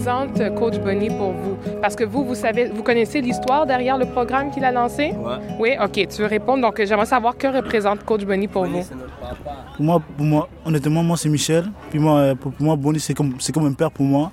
[0.00, 1.56] représente euh, Coach Bonnie pour vous?
[1.80, 5.12] Parce que vous, vous savez, vous connaissez l'histoire derrière le programme qu'il a lancé?
[5.12, 5.36] Ouais.
[5.58, 6.62] Oui, OK, tu veux répondre.
[6.62, 8.82] Donc, euh, j'aimerais savoir que représente Coach Bonnie pour vous.
[8.82, 9.64] C'est notre papa.
[9.76, 11.64] Pour moi, pour moi, honnêtement, moi c'est Michel.
[11.90, 14.30] Puis moi, euh, pour, pour moi, Bonnie, c'est comme, c'est comme un père pour moi.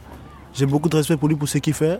[0.54, 2.00] J'ai beaucoup de respect pour lui, pour ce qu'il fait.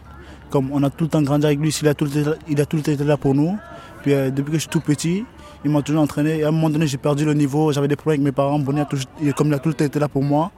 [0.50, 2.62] Comme on a tout le temps grandi avec lui, il a tout le temps, il
[2.62, 3.58] a tout le temps été là pour nous.
[4.04, 5.26] Puis euh, depuis que je suis tout petit,
[5.66, 6.40] il m'a toujours entraîné.
[6.40, 8.60] Et à un moment donné, j'ai perdu le niveau, j'avais des problèmes avec mes parents.
[8.60, 10.52] Bonnie, a toujours- comme il a tout le temps été là pour moi,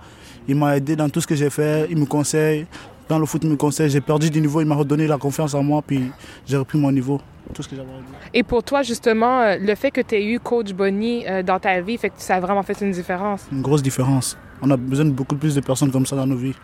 [0.48, 1.88] il m'a aidé dans tout ce que j'ai fait.
[1.90, 2.66] Il me conseille.
[3.08, 3.90] Dans le foot, il me conseille.
[3.90, 5.82] J'ai perdu du niveau, il m'a redonné la confiance en moi.
[5.86, 6.12] Puis
[6.45, 7.20] j'ai repris mon niveau.
[7.54, 8.05] Tout ce que j'avais à dire.
[8.34, 11.59] Et pour toi, justement, euh, le fait que tu aies eu Coach Bonnie euh, dans
[11.59, 13.45] ta vie, fait que ça a vraiment fait une différence?
[13.52, 14.36] Une grosse différence.
[14.64, 16.55] On a besoin de beaucoup plus de personnes comme ça dans nos vies.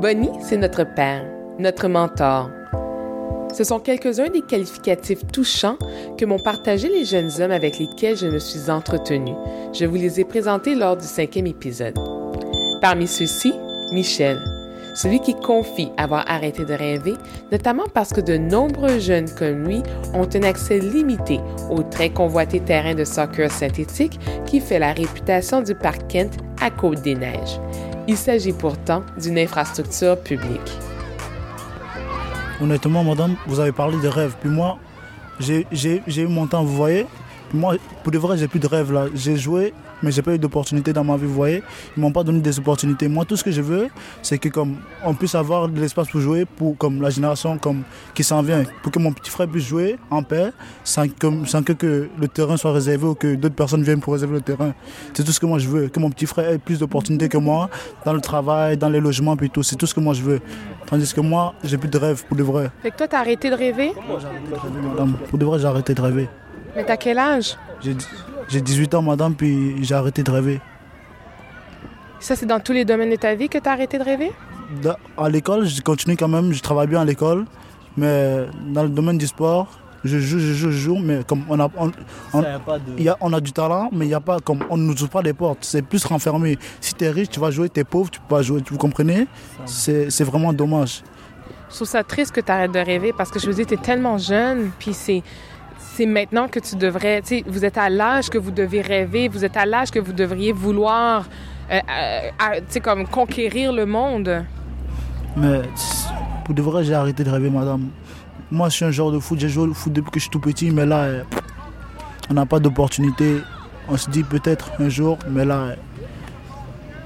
[0.00, 1.24] Bonnie, c'est notre père,
[1.58, 2.50] notre mentor.
[3.52, 5.76] Ce sont quelques-uns des qualificatifs touchants
[6.16, 9.34] que m'ont partagé les jeunes hommes avec lesquels je me suis entretenue.
[9.74, 11.98] Je vous les ai présentés lors du cinquième épisode.
[12.80, 13.52] Parmi ceux-ci,
[13.92, 14.40] Michel,
[14.94, 17.14] celui qui confie avoir arrêté de rêver,
[17.50, 19.82] notamment parce que de nombreux jeunes comme lui
[20.14, 21.38] ont un accès limité
[21.70, 26.70] au très convoité terrain de soccer synthétique qui fait la réputation du parc Kent à
[26.70, 27.60] Côte-des-Neiges.
[28.08, 30.72] Il s'agit pourtant d'une infrastructure publique.
[32.62, 34.36] Honnêtement, madame, vous avez parlé de rêve.
[34.40, 34.78] Puis moi,
[35.40, 35.66] j'ai
[36.06, 37.06] eu mon temps, vous voyez.
[37.54, 39.06] Moi, pour de vrai, j'ai plus de rêve là.
[39.14, 41.62] J'ai joué, mais j'ai pas eu d'opportunité dans ma vie, vous voyez.
[41.96, 43.08] Ils m'ont pas donné des opportunités.
[43.08, 43.88] Moi, tout ce que je veux,
[44.22, 47.82] c'est que comme on puisse avoir de l'espace pour jouer, pour comme la génération comme
[48.14, 50.50] qui s'en vient, pour que mon petit frère puisse jouer en paix,
[50.82, 54.14] sans, comme, sans que, que le terrain soit réservé ou que d'autres personnes viennent pour
[54.14, 54.72] réserver le terrain.
[55.12, 55.88] C'est tout ce que moi je veux.
[55.88, 57.68] Que mon petit frère ait plus d'opportunités que moi
[58.04, 59.62] dans le travail, dans les logements, puis tout.
[59.62, 60.40] C'est tout ce que moi je veux.
[60.86, 62.70] Tandis que moi, j'ai plus de rêve pour de vrai.
[62.82, 63.92] Fait que toi, t'as arrêté de rêver?
[64.90, 66.28] Madame, pour de vrai, j'ai arrêté de rêver.
[66.76, 67.56] Mais t'as quel âge?
[67.80, 67.96] J'ai
[68.48, 70.60] j'ai 18 ans, madame, puis j'ai arrêté de rêver.
[72.20, 74.32] Ça, c'est dans tous les domaines de ta vie que t'as arrêté de rêver?
[75.16, 77.44] À l'école, je continue quand même, je travaille bien à l'école,
[77.96, 81.58] mais dans le domaine du sport, je joue, je joue, je joue, mais comme on
[81.60, 81.90] a, on,
[82.32, 82.92] on- Ça y a pas de.
[82.96, 84.84] il y a, on a du talent, mais il y a pas, comme on ne
[84.84, 86.58] nous ouvre pas les portes, c'est plus renfermé.
[86.80, 88.78] Si tu es riche, tu vas jouer, tu es pauvre, tu peux pas jouer, vous
[88.78, 89.26] comprenez?
[89.66, 91.02] C'est c'est vraiment dommage.
[91.70, 93.74] Je trouve ça triste que tu arrêtes de rêver parce que je veux dire, tu
[93.74, 95.22] es tellement jeune, puis c'est.
[96.02, 99.28] C'est maintenant que tu devrais, tu sais, vous êtes à l'âge que vous devez rêver,
[99.28, 101.28] vous êtes à l'âge que vous devriez vouloir,
[101.70, 104.44] euh, euh, tu sais, comme conquérir le monde.
[105.36, 105.62] Mais
[106.44, 107.90] pour de vrai, j'ai arrêté de rêver, madame.
[108.50, 110.30] Moi, je suis un joueur de foot, j'ai joué au foot depuis que je suis
[110.30, 111.22] tout petit, mais là, euh,
[112.28, 113.36] on n'a pas d'opportunité.
[113.88, 115.76] On se dit peut-être un jour, mais là,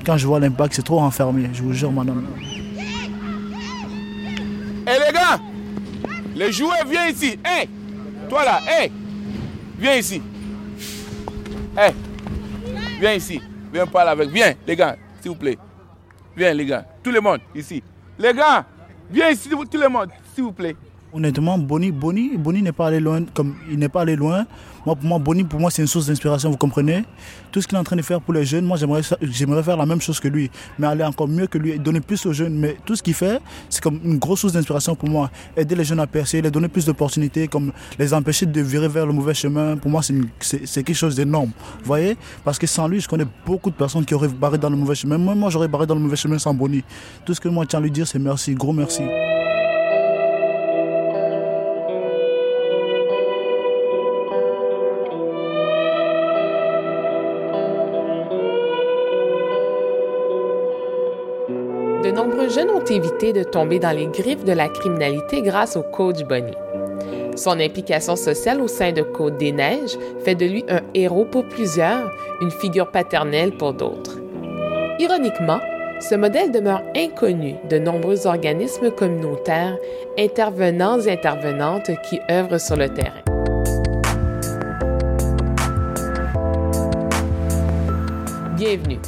[0.06, 2.24] quand je vois l'impact, c'est trop renfermé, je vous jure, madame.
[4.86, 5.38] Hé les gars
[6.34, 7.38] Les joueurs, viens ici.
[7.44, 7.68] Hé
[8.28, 8.90] Toi là, hé
[9.78, 10.22] Viens ici.
[11.76, 11.92] Hé
[13.00, 13.40] Viens ici.
[13.72, 14.30] Viens parler avec.
[14.30, 15.58] Viens, les gars, s'il vous plaît.
[16.36, 16.86] Viens, les gars.
[17.02, 17.82] Tout le monde, ici.
[18.18, 18.64] Les gars,
[19.10, 20.76] viens ici, tout le monde, s'il vous plaît.
[21.12, 24.46] Honnêtement, Bonnie, Bonnie, Bonnie n'est pas allé loin, comme il n'est pas allé loin.
[24.86, 27.02] Moi, pour moi, Bonnie, pour moi, c'est une source d'inspiration, vous comprenez?
[27.50, 29.76] Tout ce qu'il est en train de faire pour les jeunes, moi, j'aimerais, j'aimerais faire
[29.76, 30.48] la même chose que lui,
[30.78, 32.54] mais aller encore mieux que lui, et donner plus aux jeunes.
[32.54, 35.28] Mais tout ce qu'il fait, c'est comme une grosse source d'inspiration pour moi.
[35.56, 39.06] Aider les jeunes à percer, les donner plus d'opportunités, comme les empêcher de virer vers
[39.06, 39.76] le mauvais chemin.
[39.76, 42.16] Pour moi, c'est, quelque chose d'énorme, vous voyez?
[42.44, 44.94] Parce que sans lui, je connais beaucoup de personnes qui auraient barré dans le mauvais
[44.94, 45.18] chemin.
[45.18, 46.84] Moi, moi, j'aurais barré dans le mauvais chemin sans Bonnie.
[47.24, 49.02] Tout ce que moi, je tiens à lui dire, c'est merci, gros merci.
[62.56, 66.56] Jeunes ont évité de tomber dans les griffes de la criminalité grâce au coach Bonnie.
[67.36, 71.44] Son implication sociale au sein de Côte des Neiges fait de lui un héros pour
[71.44, 74.16] plusieurs, une figure paternelle pour d'autres.
[74.98, 75.60] Ironiquement,
[76.00, 79.76] ce modèle demeure inconnu de nombreux organismes communautaires,
[80.18, 83.20] intervenants et intervenantes qui œuvrent sur le terrain.
[88.56, 89.00] Bienvenue.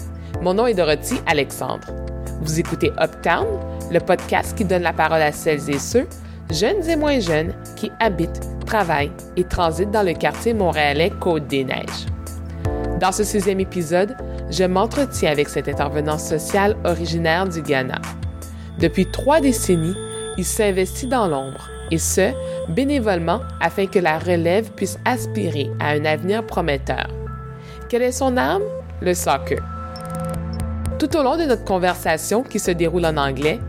[0.43, 1.98] Mon nom est Dorothy Alexandre.
[2.41, 3.47] Vous écoutez Uptown,
[3.91, 6.07] le podcast qui donne la parole à celles et ceux,
[6.53, 12.07] jeunes et moins jeunes, qui habitent, travaillent et transitent dans le quartier montréalais Côte-des-Neiges.
[13.01, 14.17] Dans ce sixième épisode,
[14.51, 18.01] je m'entretiens avec cet intervenant social originaire du Ghana.
[18.79, 19.97] Depuis trois décennies,
[20.37, 22.33] il s'investit dans l'ombre, et ce,
[22.69, 27.09] bénévolement afin que la relève puisse aspirer à un avenir prometteur.
[27.89, 28.63] Quelle est son âme?
[29.01, 29.59] Le soccer.
[30.99, 33.61] Tout au long de notre conversation qui se déroule en anglais,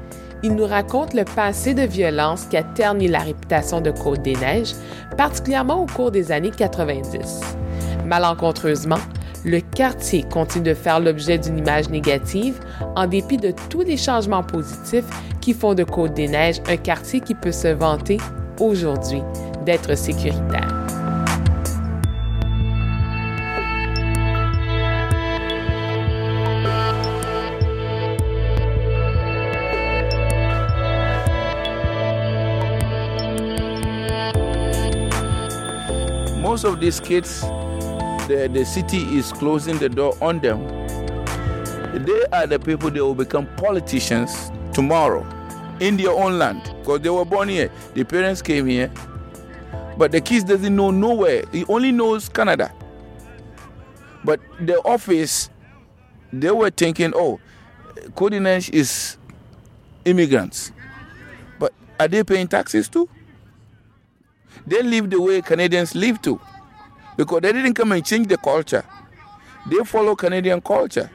[0.42, 4.74] il nous raconte le passé de violence qui a terni la réputation de Côte-des-Neiges,
[5.16, 7.42] particulièrement au cours des années 90.
[8.08, 8.98] Malencontreusement,
[9.46, 12.60] le quartier continue de faire l'objet d'une image négative
[12.96, 15.06] en dépit de tous les changements positifs
[15.40, 18.18] qui font de Côte-des-Neiges un quartier qui peut se vanter
[18.60, 19.22] aujourd'hui
[19.66, 20.79] d'être sécuritaire.
[36.50, 40.66] Most of these kids, the, the city is closing the door on them.
[42.04, 45.24] They are the people that will become politicians tomorrow
[45.80, 47.72] in their own land because they were born here.
[47.94, 48.92] The parents came here,
[49.96, 51.44] but the kids doesn't know nowhere.
[51.52, 52.74] He only knows Canada.
[54.26, 55.52] But the office,
[56.34, 57.40] they were thinking, oh,
[58.16, 59.20] Codinage is
[60.04, 60.72] immigrants.
[61.60, 63.08] But are they paying taxes too?
[64.66, 66.40] They live the way Canadians live too.
[67.18, 68.84] Because they didn't come and change the culture.
[69.70, 71.10] They follow Canadian culture.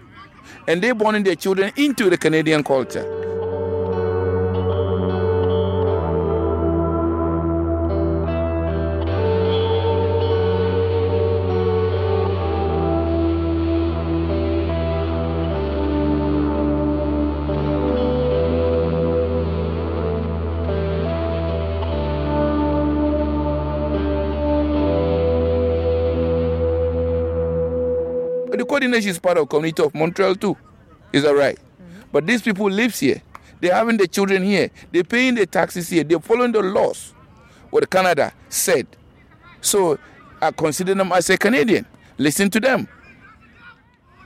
[0.66, 3.33] And they born their children into the Canadian culture.
[29.02, 30.56] The is part of community of Montreal too.
[31.12, 31.58] Is that right?
[32.12, 33.20] But these people lives here.
[33.60, 34.70] They're having the children here.
[34.92, 36.04] They're paying the taxes here.
[36.04, 37.12] They're following the laws.
[37.70, 38.86] What Canada said.
[39.60, 39.98] So
[40.40, 41.86] I consider them as a Canadian.
[42.18, 42.86] Listen to them.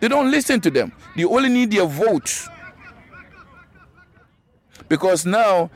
[0.00, 0.92] They don't listen to them.
[1.16, 2.46] They only need their votes.
[4.86, 5.70] Because now,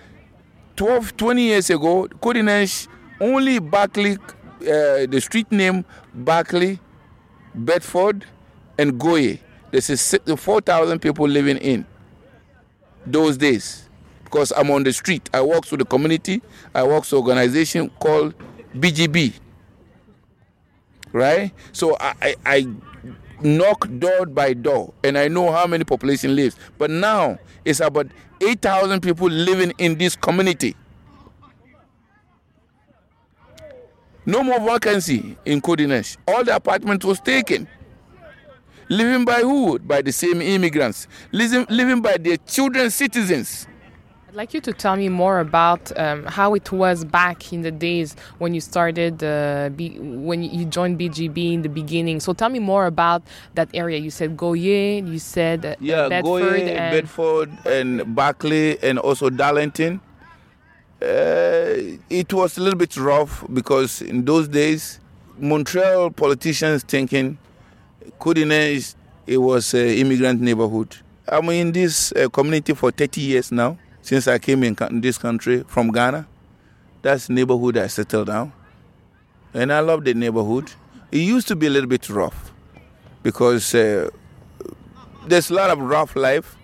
[0.76, 2.88] 12, 20 years ago, Codinage,
[3.20, 6.78] only Barclay, uh, the street name Barclay,
[7.54, 8.26] Bedford,
[8.78, 9.38] and Goye.
[9.72, 11.86] A si- 4,000 people living in
[13.06, 13.88] those days.
[14.24, 15.30] Because I'm on the street.
[15.32, 16.42] I work with the community.
[16.74, 18.34] I work with an organization called
[18.74, 19.32] BGB.
[21.12, 21.52] Right?
[21.72, 22.66] So I, I, I
[23.42, 26.56] knock door by door and I know how many population lives.
[26.78, 28.08] But now it's about
[28.40, 30.76] 8,000 people living in this community.
[34.24, 36.16] No more vacancy in Codines.
[36.28, 37.66] All the apartments was taken.
[38.92, 39.78] Living by who?
[39.78, 41.08] By the same immigrants.
[41.32, 43.66] Living, living by their children, citizens.
[44.28, 47.70] I'd like you to tell me more about um, how it was back in the
[47.70, 52.20] days when you started, uh, B- when you joined BGB in the beginning.
[52.20, 53.22] So tell me more about
[53.54, 53.96] that area.
[53.96, 59.30] You said Goye, you said uh, Yeah, Bedford, Goye, and Bedford, and Barclay, and also
[59.30, 60.02] Darlington.
[61.00, 65.00] Uh, it was a little bit rough because in those days,
[65.38, 67.38] Montreal politicians thinking
[68.18, 68.94] Codines
[69.26, 70.96] it was an immigrant neighborhood.
[71.28, 75.62] I'm in this uh, community for 30 years now, since I came in, this country
[75.68, 76.26] from Ghana.
[77.02, 78.52] That's neighborhood I settled down.
[79.54, 80.72] And I love the neighborhood.
[81.10, 82.52] It used to be a little bit rough
[83.22, 84.10] because uh,
[85.26, 86.56] there's a lot of rough life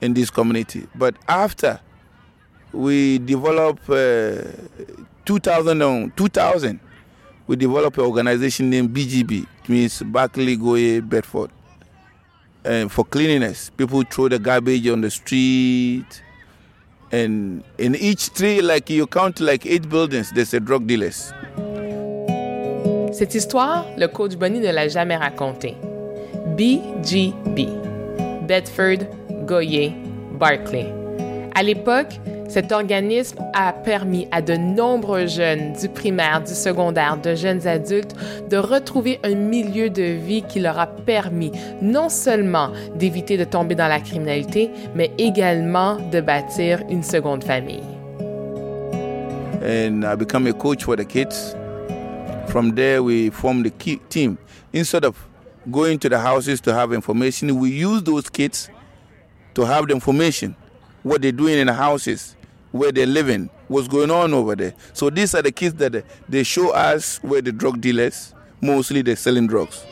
[0.00, 0.86] in this community.
[0.94, 1.80] But after
[2.72, 4.42] we developed uh,
[5.24, 6.80] 2000, 2000,
[7.46, 11.50] we developed an organization named BGB, it means Barclay Goye Bedford.
[12.64, 16.22] And for cleanliness, people throw the garbage on the street.
[17.10, 21.32] And in each street, like you count like eight buildings, there's a drug dealers.
[23.12, 25.76] Cette histoire, le coach ne l'a jamais racontée.
[26.56, 28.46] BGB.
[28.46, 29.08] Bedford,
[29.46, 29.90] Goyer,
[30.38, 31.05] Barclay.
[31.58, 32.20] À l'époque,
[32.50, 38.14] cet organisme a permis à de nombreux jeunes du primaire, du secondaire, de jeunes adultes
[38.50, 43.74] de retrouver un milieu de vie qui leur a permis non seulement d'éviter de tomber
[43.74, 47.82] dans la criminalité, mais également de bâtir une seconde famille.
[49.62, 51.56] and I become a coach for the kids.
[52.48, 54.36] From there, we form the key team.
[54.74, 55.16] Instead of
[55.70, 58.68] going to the houses to have information, we use those kids
[59.54, 60.54] to have the information,
[61.06, 62.34] what they're doing in the houses,
[62.72, 64.74] where they're living, what's going on over there.
[64.92, 69.14] So these are the kids that they show us where the drug dealers, mostly they're
[69.14, 69.86] selling drugs.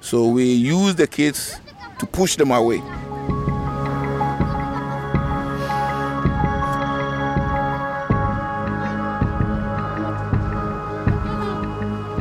[0.00, 1.58] So we use the kids
[1.98, 2.76] to push them away.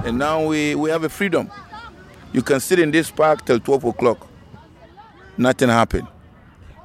[0.08, 1.52] And now we, we have a freedom.
[2.32, 4.26] You can sit in this park till 12 o'clock.
[5.38, 6.08] Nothing happened.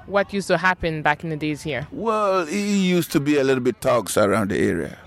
[0.07, 1.87] What used to happen back in the days here?
[1.93, 4.99] Well, it used to be a little bit talks around the area,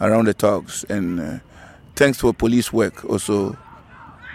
[0.00, 0.84] around the talks.
[0.84, 1.38] And uh,
[1.96, 3.56] thanks for police work also,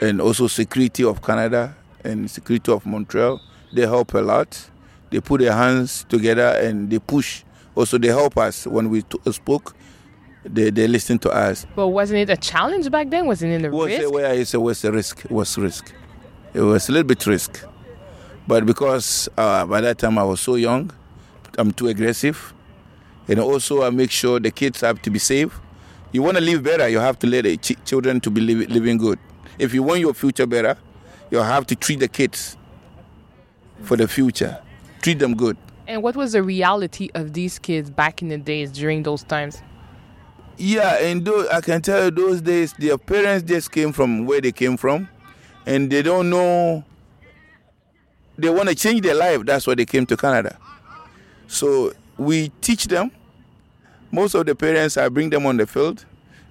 [0.01, 3.39] and also security of Canada and security of Montreal.
[3.73, 4.69] They help a lot.
[5.09, 7.43] They put their hands together and they push.
[7.75, 9.75] Also, they help us when we t- spoke.
[10.43, 11.65] They they listen to us.
[11.75, 13.25] But wasn't it a challenge back then?
[13.27, 14.03] Wasn't it a was risk?
[14.03, 15.23] a, where I say was a risk.
[15.25, 15.93] It was risk.
[16.53, 17.63] It was a little bit risk,
[18.47, 20.91] but because uh, by that time I was so young,
[21.57, 22.53] I'm too aggressive,
[23.27, 25.59] and also I make sure the kids have to be safe.
[26.11, 28.69] You want to live better, you have to let the ch- children to be liv-
[28.69, 29.19] living good.
[29.59, 30.77] If you want your future better,
[31.31, 32.57] you have to treat the kids
[33.81, 34.61] for the future.
[35.01, 35.57] Treat them good.
[35.87, 39.61] And what was the reality of these kids back in the days during those times?
[40.57, 44.39] Yeah, and those, I can tell you those days, their parents just came from where
[44.39, 45.09] they came from,
[45.65, 46.83] and they don't know.
[48.37, 49.45] They want to change their life.
[49.45, 50.57] That's why they came to Canada.
[51.47, 53.11] So we teach them.
[54.11, 56.05] Most of the parents, I bring them on the field,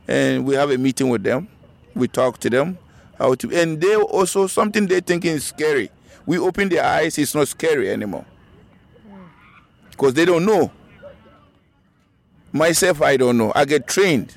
[0.08, 1.48] and we have a meeting with them.
[1.94, 2.78] We talk to them
[3.18, 5.90] how to, and they also something they thinking is scary.
[6.26, 7.18] We open their eyes.
[7.18, 8.24] It's not scary anymore
[9.90, 10.72] because they don't know.
[12.52, 13.52] Myself, I don't know.
[13.54, 14.36] I get trained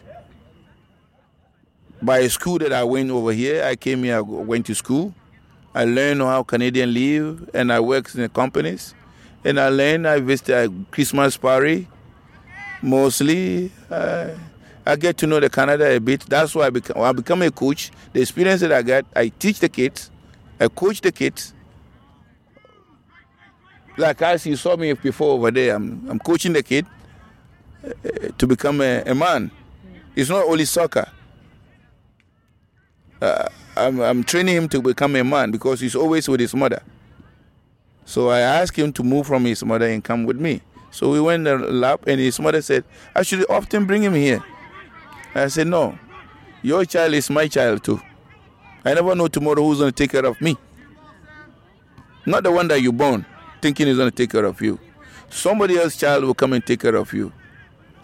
[2.01, 3.63] by a school that I went over here.
[3.63, 5.13] I came here, I went to school.
[5.75, 8.95] I learned how Canadian live, and I worked in the companies.
[9.43, 11.89] And I learned, I visited a Christmas party,
[12.81, 13.71] mostly.
[13.91, 14.29] Uh,
[14.85, 16.21] I get to know the Canada a bit.
[16.21, 17.91] That's why I become, I become a coach.
[18.13, 20.11] The experience that I got, I teach the kids,
[20.61, 21.53] I coach the kids.
[23.97, 26.85] Like as you saw me before over there, I'm, I'm coaching the kid
[28.37, 29.51] to become a, a man.
[30.15, 31.09] It's not only soccer.
[33.21, 36.81] Uh, I'm, I'm training him to become a man because he's always with his mother.
[38.05, 40.61] So I asked him to move from his mother and come with me.
[40.91, 44.13] So we went in the lab, and his mother said, I should often bring him
[44.13, 44.43] here.
[45.33, 45.99] I said, No,
[46.61, 47.99] your child is my child too.
[48.85, 50.55] I never know tomorrow who's going to take care of me.
[52.25, 53.25] Not the one that you born,
[53.61, 54.79] thinking he's going to take care of you.
[55.29, 57.33] Somebody else's child will come and take care of you.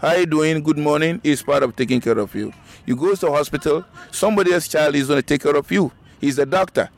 [0.02, 0.64] How you doing?
[0.64, 2.52] Good morning is part of taking care of you.
[2.88, 5.92] You go to the hospital, somebody else's child is going to take care of you.
[6.20, 6.90] He's a doctor.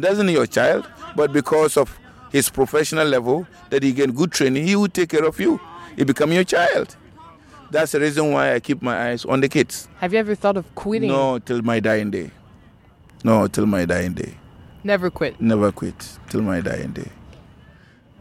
[0.00, 1.96] Doesn't your child, but because of
[2.32, 5.60] his professional level, that he get good training, he will take care of you.
[5.96, 6.96] He become your child.
[7.70, 9.86] That's the reason why I keep my eyes on the kids.
[9.98, 11.10] Have you ever thought of quitting?
[11.10, 12.32] No, till my dying day.
[13.22, 14.34] No, till my dying day.
[14.82, 15.40] Never quit.
[15.40, 17.12] Never quit till my dying day.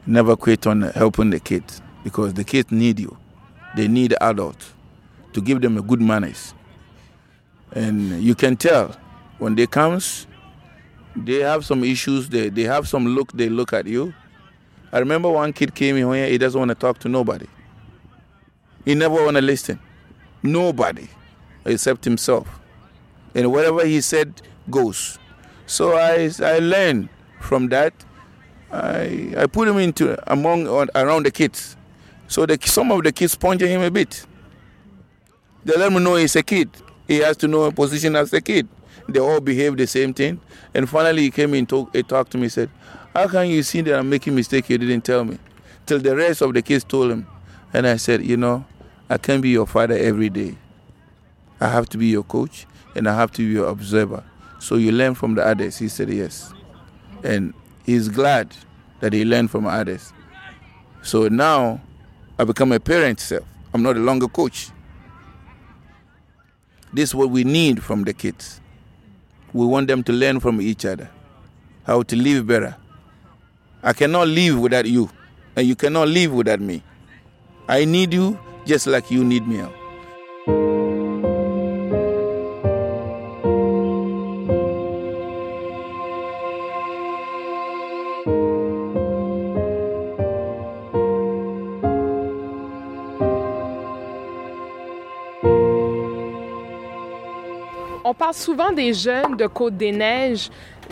[0.05, 3.17] Never quit on helping the kids because the kids need you.
[3.75, 4.73] They need adults
[5.33, 6.53] to give them a good manners.
[7.71, 8.95] And you can tell
[9.37, 10.27] when they comes,
[11.15, 12.29] they have some issues.
[12.29, 13.31] They, they have some look.
[13.33, 14.13] They look at you.
[14.91, 16.27] I remember one kid came in here.
[16.27, 17.45] He doesn't want to talk to nobody.
[18.85, 19.79] He never want to listen.
[20.41, 21.07] Nobody
[21.65, 22.47] except himself.
[23.35, 25.19] And whatever he said goes.
[25.67, 27.09] So I, I learned
[27.39, 27.93] from that.
[28.71, 31.75] I, I put him into among around the kids.
[32.29, 34.23] So the, some of the kids punched him a bit.
[35.65, 36.69] They let me know he's a kid.
[37.07, 38.67] He has to know a position as a kid.
[39.07, 40.39] They all behave the same thing.
[40.75, 42.69] And finally he came in talk, he talked to me, said,
[43.15, 44.69] How can you see that I'm making mistake?
[44.69, 45.39] You didn't tell me.
[45.87, 47.25] Till the rest of the kids told him.
[47.73, 48.63] And I said, you know,
[49.09, 50.55] I can't be your father every day.
[51.59, 54.23] I have to be your coach and I have to be your observer.
[54.59, 55.79] So you learn from the others.
[55.79, 56.53] He said yes.
[57.23, 57.55] And
[57.85, 58.55] he's glad
[58.99, 60.13] that he learned from others.
[61.01, 61.81] So now
[62.39, 63.43] I become a parent self.
[63.73, 64.69] I'm not a longer coach.
[66.93, 68.61] This is what we need from the kids.
[69.51, 71.09] We want them to learn from each other
[71.85, 72.77] how to live better.
[73.83, 75.09] I cannot live without you,
[75.57, 76.81] and you cannot live without me.
[77.67, 79.59] I need you just like you need me.
[79.59, 79.78] On
[98.29, 100.49] parle souvent des jeunes de Côte-des-Neiges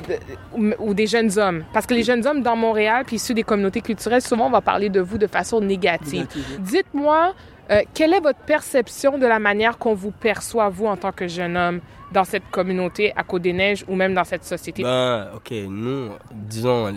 [0.07, 0.17] de-
[0.57, 1.63] ou, ou des jeunes hommes.
[1.73, 4.61] Parce que les jeunes hommes dans Montréal, puis issus des communautés culturelles, souvent on va
[4.61, 6.27] parler de vous de façon négative.
[6.59, 7.33] Dites-moi,
[7.69, 11.27] euh, quelle est votre perception de la manière qu'on vous perçoit, vous, en tant que
[11.27, 11.79] jeune homme,
[12.11, 14.81] dans cette communauté à Côte-des-Neiges ou même dans cette société?
[14.83, 16.87] Ben, ok, nous, disons,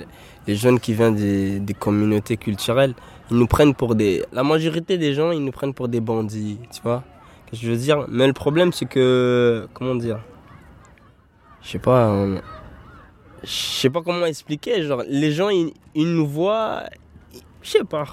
[0.46, 2.94] les- jeunes qui viennent des, des communautés culturelles,
[3.30, 4.24] ils nous prennent pour des.
[4.32, 7.02] La majorité des gens, ils nous prennent pour des bandits, tu vois
[7.52, 9.66] je veux dire Mais le problème, c'est que.
[9.74, 10.20] Comment dire
[11.62, 12.08] Je sais pas.
[12.08, 12.40] on-
[13.42, 14.82] Je sais pas comment expliquer.
[14.82, 16.82] Genre, les gens, ils, nous voient.
[17.62, 18.04] Je sais pas.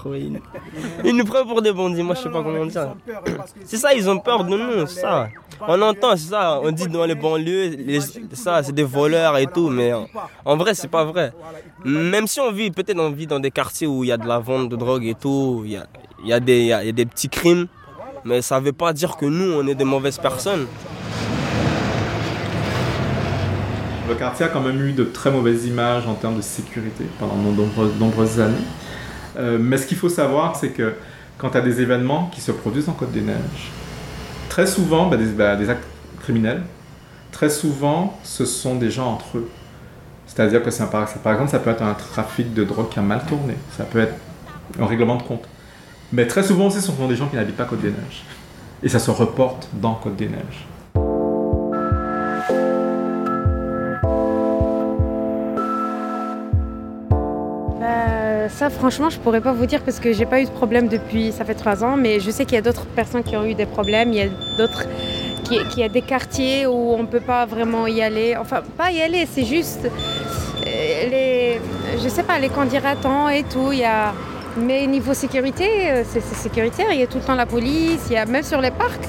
[1.04, 2.94] Ils nous prennent pour des bandits, moi je sais pas comment dire.
[3.64, 5.28] C'est ça, ils ont peur de nous, ça.
[5.66, 7.98] On entend, ça, on dit dans les banlieues,
[8.32, 9.90] ça, c'est des voleurs et tout, mais
[10.44, 11.32] en vrai, c'est pas vrai.
[11.84, 14.26] Même si on vit, peut-être on vit dans des quartiers où il y a de
[14.26, 15.86] la vente de drogue et tout, il y a,
[16.22, 16.38] y a,
[16.84, 17.68] y a des petits crimes,
[18.24, 20.66] mais ça veut pas dire que nous, on est des mauvaises personnes.
[24.08, 27.36] Le quartier a quand même eu de très mauvaises images en termes de sécurité pendant
[27.36, 28.54] de nombreuses, années.
[29.38, 30.94] Euh, mais ce qu'il faut savoir, c'est que
[31.36, 33.70] quand tu as des événements qui se produisent en Côte des Neiges,
[34.48, 35.84] très souvent, bah, des, bah, des, actes
[36.20, 36.62] criminels,
[37.32, 39.50] très souvent, ce sont des gens entre eux.
[40.26, 40.70] C'est-à-dire que,
[41.22, 44.00] par exemple, ça peut être un trafic de drogue qui a mal tourné, ça peut
[44.00, 44.14] être
[44.80, 45.46] un règlement de compte.
[46.12, 48.24] Mais très souvent aussi, ce sont des gens qui n'habitent pas Côte des Neiges.
[48.82, 50.66] Et ça se reporte dans Côte des Neiges.
[58.58, 61.30] Ça, franchement, je pourrais pas vous dire parce que j'ai pas eu de problème depuis,
[61.30, 63.54] ça fait trois ans, mais je sais qu'il y a d'autres personnes qui ont eu
[63.54, 64.12] des problèmes.
[64.12, 64.84] Il y a d'autres,
[65.44, 68.36] qu'il y a des quartiers où on peut pas vraiment y aller.
[68.36, 71.60] Enfin, pas y aller, c'est juste euh, les,
[72.02, 73.70] je sais pas, les candidatants et tout.
[73.70, 74.12] Il y a,
[74.58, 76.86] mais niveau sécurité, euh, c'est sécuritaire.
[76.92, 78.06] Il y a tout le temps la police.
[78.10, 79.08] Il y a même sur les parcs.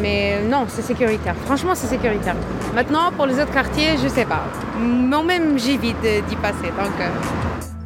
[0.00, 1.34] Mais non, c'est sécuritaire.
[1.44, 2.36] Franchement, c'est sécuritaire.
[2.74, 4.42] Maintenant, pour les autres quartiers, je sais pas.
[4.78, 6.68] Moi-même, j'évite d'y passer.
[6.78, 6.94] Donc.
[7.00, 7.08] Euh,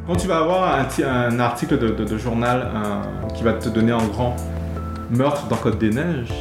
[0.07, 2.71] quand tu vas avoir un, article de, journal
[3.33, 4.35] qui va te donner en grand
[5.09, 6.31] meurtre dans Côte des Neiges,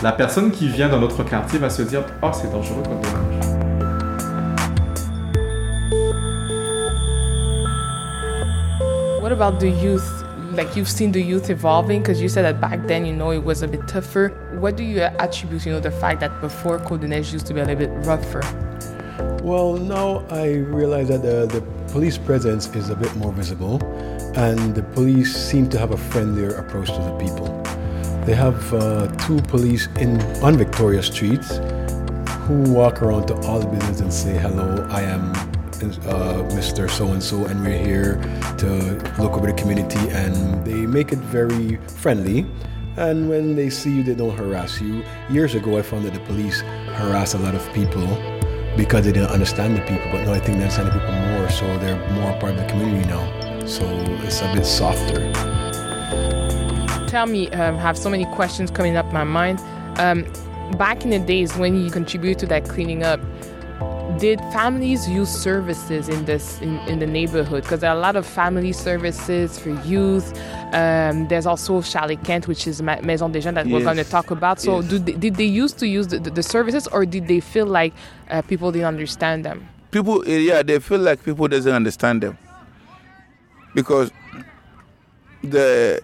[0.00, 3.08] la personne qui vient dans notre quartier va se dire Oh, c'est dangereux Côte des
[3.08, 3.33] Neiges.
[9.24, 10.06] What about the youth?
[10.52, 13.42] Like you've seen the youth evolving because you said that back then, you know, it
[13.42, 14.28] was a bit tougher.
[14.60, 17.64] What do you attribute, you know, the fact that before des used to be a
[17.64, 18.42] little bit rougher?
[19.42, 23.82] Well, now I realize that the, the police presence is a bit more visible,
[24.36, 27.46] and the police seem to have a friendlier approach to the people.
[28.26, 31.44] They have uh, two police in on Victoria Street
[32.44, 35.53] who walk around to all the businesses and say, "Hello, I am
[36.06, 36.90] uh, Mr.
[36.90, 38.14] So and So, and we're here
[38.58, 38.68] to
[39.18, 42.46] look over the community." And they make it very friendly.
[42.96, 45.02] And when they see you, they don't harass you.
[45.28, 46.60] Years ago, I found that the police
[46.94, 48.06] harass a lot of people
[48.76, 50.06] because they didn't understand the people.
[50.12, 52.66] But now I think they understand the people more, so they're more part of the
[52.66, 53.24] community now.
[53.66, 53.84] So
[54.22, 55.32] it's a bit softer.
[57.08, 59.60] Tell me, um, I have so many questions coming up my mind.
[59.98, 60.24] Um,
[60.76, 63.20] back in the days when you contribute to that cleaning up,
[64.18, 67.62] did families use services in this in, in the neighborhood?
[67.62, 70.36] Because there are a lot of family services for youth.
[70.72, 73.72] Um, there's also Charlie Kent, which is Maison des Jeunes that yes.
[73.72, 74.60] we're going to talk about.
[74.60, 75.02] So, yes.
[75.02, 77.92] they, did they used to use the, the, the, services, or did they feel like
[78.30, 79.68] uh, people didn't understand them?
[79.90, 82.38] People, yeah, they feel like people doesn't understand them
[83.74, 84.10] because
[85.42, 86.00] the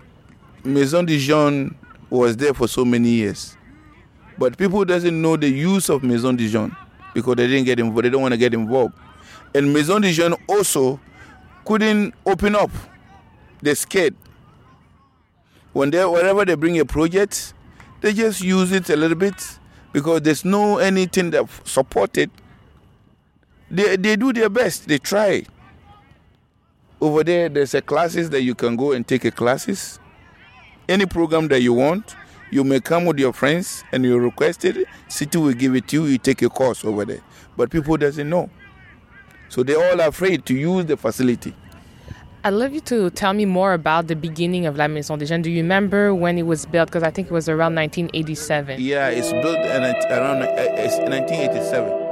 [0.64, 1.74] Maison des Jeunes
[2.08, 3.56] was there for so many years,
[4.38, 6.72] but people doesn't know the use of Maison des Jeunes
[7.14, 8.04] because they didn't get involved.
[8.04, 8.94] They don't want to get involved.
[9.54, 11.00] And Maison de also
[11.64, 12.70] couldn't open up.
[13.62, 14.14] They're scared.
[15.72, 17.54] When they, whenever they bring a project,
[18.00, 19.58] they just use it a little bit
[19.92, 22.30] because there's no anything that support it.
[23.70, 24.88] They, they do their best.
[24.88, 25.44] They try.
[27.00, 29.98] Over there, there's a classes that you can go and take a classes.
[30.88, 32.16] Any program that you want,
[32.50, 34.86] you may come with your friends and you request it.
[35.08, 36.06] City will give it to you.
[36.06, 37.20] You take a course over there,
[37.56, 38.50] but people doesn't know,
[39.48, 41.54] so they're all afraid to use the facility.
[42.42, 45.42] I'd love you to tell me more about the beginning of La Maison des Jeunes.
[45.42, 46.88] Do you remember when it was built?
[46.88, 48.80] Because I think it was around 1987.
[48.80, 52.09] Yeah, it's built around uh, 1987.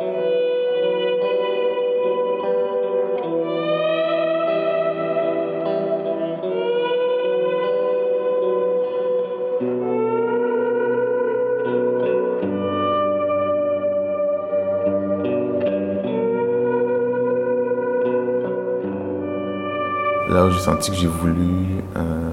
[20.46, 22.30] Où j'ai senti que j'ai voulu euh,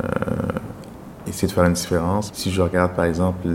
[1.27, 2.31] essayer de faire une différence.
[2.33, 3.47] Si je regarde par exemple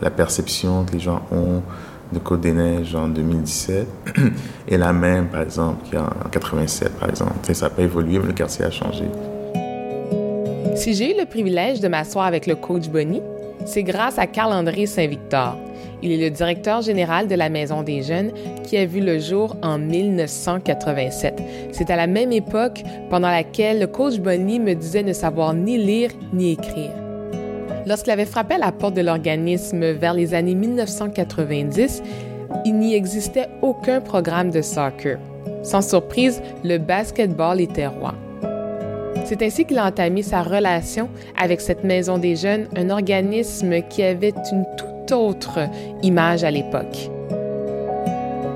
[0.00, 1.62] la, perception que les gens ont
[2.12, 3.86] de Côte des Neiges en 2017
[4.68, 7.32] et la même par exemple qu'il y a en 87 par exemple.
[7.52, 9.04] ça n'a pas évolué, mais le quartier a changé.
[10.74, 13.22] Si j'ai eu le privilège de m'asseoir avec le coach Bonnie,
[13.66, 15.56] c'est grâce à Carl-André Saint-Victor.
[16.02, 18.31] Il est le directeur général de la Maison des Jeunes
[18.76, 21.42] a vu le jour en 1987.
[21.72, 25.78] C'est à la même époque pendant laquelle le coach Bonnie me disait ne savoir ni
[25.78, 26.92] lire ni écrire.
[27.86, 32.02] Lorsqu'il avait frappé à la porte de l'organisme vers les années 1990,
[32.64, 35.18] il n'y existait aucun programme de soccer.
[35.62, 38.14] Sans surprise, le basketball était roi.
[39.24, 41.08] C'est ainsi qu'il a entamé sa relation
[41.40, 45.60] avec cette Maison des Jeunes, un organisme qui avait une toute autre
[46.02, 47.11] image à l'époque.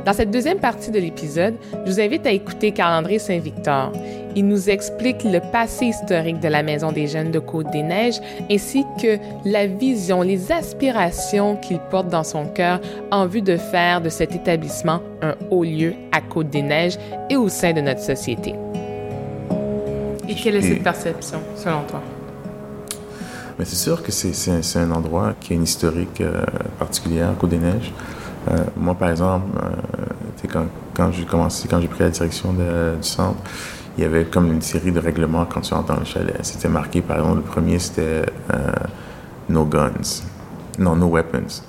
[0.07, 3.90] Dans cette deuxième partie de l'épisode, je vous invite à écouter Carl-André Saint-Victor.
[4.37, 9.19] Il nous explique le passé historique de la Maison des Jeunes de Côte-des-Neiges ainsi que
[9.45, 14.33] la vision, les aspirations qu'il porte dans son cœur en vue de faire de cet
[14.33, 18.55] établissement un haut lieu à Côte-des-Neiges et au sein de notre société.
[20.29, 22.01] Et quelle est cette perception, selon toi?
[23.59, 26.45] Mais c'est sûr que c'est un, endroit qui a une historique euh,
[26.79, 27.92] particulière, Côte-des-Neiges.
[28.48, 31.48] Euh, moi, par exemple, euh, quand, quand j'ai quand
[31.80, 32.62] j'ai pris la direction du
[33.02, 33.38] centre,
[33.96, 36.38] il y avait comme une série de règlements quand tu entres dans le chalet.
[36.42, 38.72] C'était marqué, par exemple, le premier, c'était euh,
[39.48, 40.22] No guns.
[40.78, 41.62] Non, No weapons.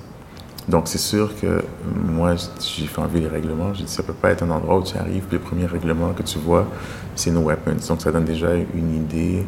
[0.68, 1.64] Donc, c'est sûr que
[2.06, 3.72] moi, j'ai fait enlever les règlements.
[3.72, 6.22] J'ai dit, ça peut pas être un endroit où tu arrives, le premier règlement que
[6.22, 6.66] tu vois,
[7.14, 7.76] c'est No weapons.
[7.88, 9.46] Donc, ça donne déjà une idée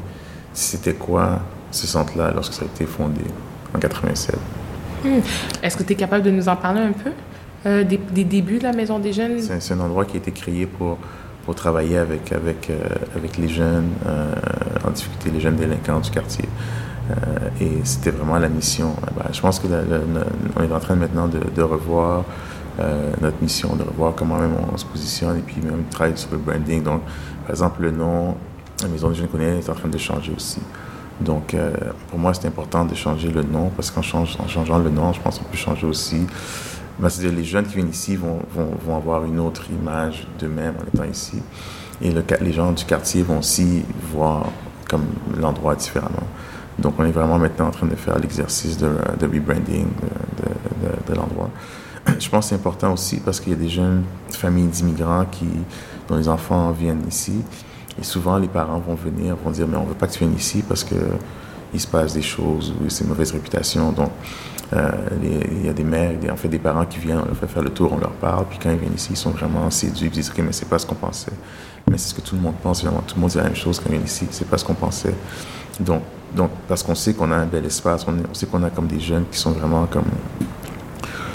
[0.52, 1.40] c'était quoi
[1.70, 3.22] ce centre-là lorsque ça a été fondé
[3.74, 4.36] en 87.
[5.04, 5.20] Hmm.
[5.62, 7.10] Est-ce que tu es capable de nous en parler un peu
[7.66, 9.40] euh, des, débuts de la Maison des Jeunes?
[9.40, 10.98] C'est un endroit qui a été créé pour,
[11.44, 12.78] pour travailler avec, avec, euh,
[13.16, 14.34] avec les jeunes euh,
[14.86, 16.48] en difficulté, les jeunes délinquants du quartier.
[17.60, 18.94] et c'était vraiment la mission.
[19.16, 22.24] Ben, je pense qu'on est en train maintenant de, revoir
[23.20, 26.38] notre mission, de revoir comment même on se positionne et puis même travailler sur le
[26.38, 26.82] branding.
[26.82, 27.02] Donc,
[27.42, 28.36] par exemple, le nom,
[28.82, 30.60] la Maison des Jeunes connaît est en train de changer aussi.
[31.20, 31.70] Donc, euh,
[32.08, 35.20] pour moi, c'est important de changer le nom parce qu'en en changeant le nom, je
[35.20, 36.26] pense qu'on peut changer aussi.
[36.98, 38.40] Ben, les jeunes qui viennent ici vont,
[38.94, 41.42] avoir une autre image d'eux-mêmes en étant ici.
[42.02, 44.46] Et le, les gens du quartier vont aussi voir
[44.88, 45.06] comme
[45.38, 46.26] l'endroit différemment.
[46.78, 48.88] Donc, on est vraiment maintenant en train de faire l'exercice de,
[49.20, 49.86] rebranding
[51.06, 51.50] de, l'endroit.
[52.18, 55.26] Je pense que c'est important aussi parce qu'il y a des jeunes familles d'immigrants
[56.08, 57.42] dont les enfants viennent ici
[57.98, 60.20] et souvent, les parents vont venir, vont dire, mais on ne veut pas que tu
[60.20, 60.94] viennes ici parce que
[61.72, 63.92] il se passe des choses ou c'est mauvaise réputation.
[63.92, 64.10] Donc,
[64.72, 64.90] euh,
[65.22, 67.62] il y a des mères, en fait des parents qui viennent, on leur fait faire
[67.62, 70.10] le tour, on leur parle, puis quand ils viennent ici, ils sont vraiment séduits, ils
[70.10, 71.32] disent, ok, mais c'est pas ce qu'on pensait.
[71.90, 73.02] Mais c'est ce que tout le monde pense, vraiment.
[73.06, 74.74] Tout le monde dit la même chose quand ils viennent ici, c'est pas ce qu'on
[74.74, 75.14] pensait.
[75.80, 76.02] Donc,
[76.34, 79.00] donc parce qu'on sait qu'on a un bel espace, on, sait qu'on a comme des
[79.00, 80.04] jeunes qui sont vraiment comme.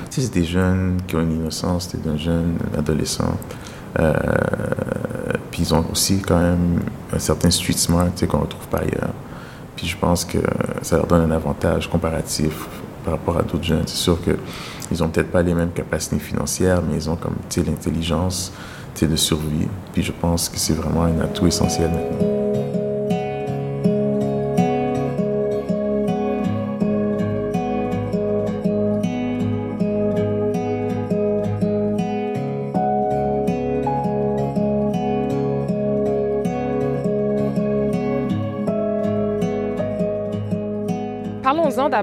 [0.10, 3.38] Tu sais, c'est des jeunes qui ont une innocence, c'est des jeunes adolescents.
[4.00, 4.14] Euh,
[5.56, 6.82] puis ils ont aussi quand même
[7.14, 9.14] un certain street smart qu'on ne retrouve pas ailleurs.
[9.78, 10.40] Puis je pense que
[10.82, 12.68] ça leur donne un avantage comparatif
[13.06, 13.84] par rapport à d'autres jeunes.
[13.86, 18.52] C'est sûr qu'ils n'ont peut-être pas les mêmes capacités financières, mais ils ont comme l'intelligence
[19.00, 19.70] de survie.
[19.94, 22.35] Puis je pense que c'est vraiment un atout essentiel maintenant.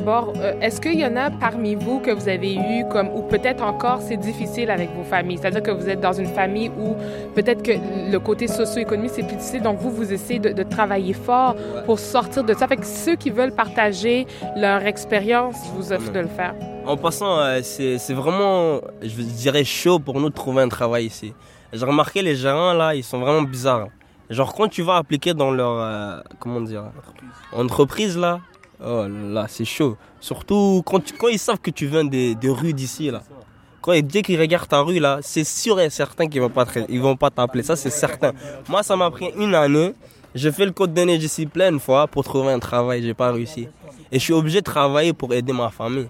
[0.02, 3.22] D'abord, euh, est-ce qu'il y en a parmi vous que vous avez eu comme, ou
[3.22, 5.38] peut-être encore c'est difficile avec vos familles?
[5.40, 6.96] C'est-à-dire que vous êtes dans une famille où
[7.36, 7.72] peut-être que
[8.10, 11.54] le côté socio-économique c'est plus difficile, donc vous, vous essayez de, travailler fort
[11.86, 12.66] pour sortir de ça.
[12.66, 16.54] Fait que ceux qui veulent partager leur expérience, je vous offre de le faire.
[16.84, 21.32] En passant, euh, c'est vraiment, je dirais, chaud pour nous de trouver un travail ici.
[21.72, 23.86] J'ai remarqué les gérants là, ils sont vraiment bizarres.
[24.30, 26.84] Genre quand tu vas appliquer dans leur, euh, comment dire,
[27.52, 28.40] entreprise là,
[28.84, 29.96] Oh là, c'est chaud.
[30.20, 33.22] Surtout quand, ils savent que tu viens des, rues d'ici, là.
[33.80, 37.28] Quand, dès qu'ils regardent ta rue, là, c'est sûr et certain qu'ils ne vont pas
[37.28, 37.62] ils t'appeler.
[37.62, 38.32] Ça, c'est certain.
[38.68, 39.94] Moi, ça m'a pris une année.
[40.34, 43.02] J'ai fait le code de neige plein de fois pour trouver un travail.
[43.02, 43.68] J'ai pas réussi.
[44.10, 46.08] Et je suis obligé de travailler pour aider ma famille.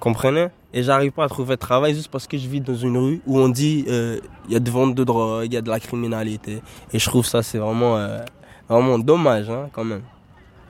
[0.00, 0.48] Comprenez?
[0.72, 3.20] Et j'arrive pas à trouver de travail juste parce que je vis dans une rue
[3.26, 5.68] où on dit il euh, y a de vente de drogue, il y a de
[5.68, 6.62] la criminalité.
[6.92, 10.02] Et je trouve ça, c'est vraiment, euh, dommage, hein, quand même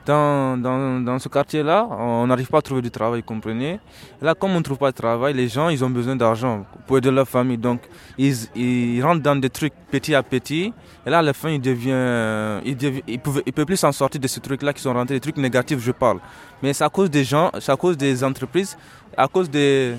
[0.05, 3.79] dans, dans, dans ce quartier-là, on n'arrive pas à trouver du travail, comprenez?
[4.21, 6.97] là, comme on ne trouve pas de travail, les gens, ils ont besoin d'argent pour
[6.97, 7.57] aider leur famille.
[7.57, 7.81] Donc,
[8.17, 10.73] ils, ils rentrent dans des trucs petit à petit.
[11.05, 14.39] Et là, à la fin, ils deviennent, ils ne peuvent plus s'en sortir de ces
[14.39, 16.19] trucs-là qui sont rentrés, des trucs négatifs, je parle.
[16.61, 18.77] Mais c'est à cause des gens, c'est à cause des entreprises,
[19.17, 19.95] à cause des,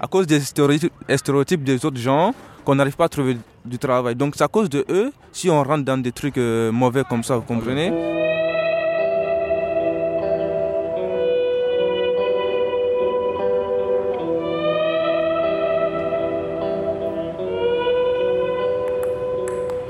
[0.00, 2.34] à cause des stéréotypes des autres gens
[2.64, 4.14] qu'on n'arrive pas à trouver du travail.
[4.14, 7.22] Donc, c'est à cause de eux, si on rentre dans des trucs euh, mauvais comme
[7.22, 8.19] ça, vous comprenez?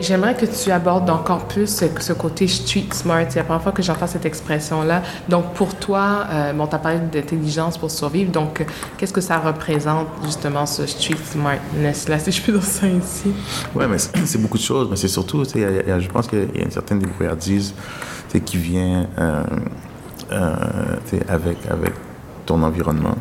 [0.00, 1.66] J'aimerais que tu abordes encore plus
[2.00, 3.24] ce, côté street smart.
[3.28, 5.02] C'est la première fois que j'entends cette expression-là.
[5.28, 8.32] Donc, pour toi, euh, bon, tu parlé d'intelligence pour survivre.
[8.32, 8.64] Donc,
[8.96, 13.32] qu'est-ce que ça représente, justement, ce street smartness-là, si je peux dire ça ici?
[13.74, 14.88] Oui, mais c'est beaucoup de choses.
[14.90, 17.74] Mais c'est surtout, y a- je pense qu'il y a une certaine débrouillardise
[18.44, 19.42] qui vient euh,
[20.32, 20.54] euh,
[21.28, 21.92] avec, avec
[22.46, 23.16] ton environnement.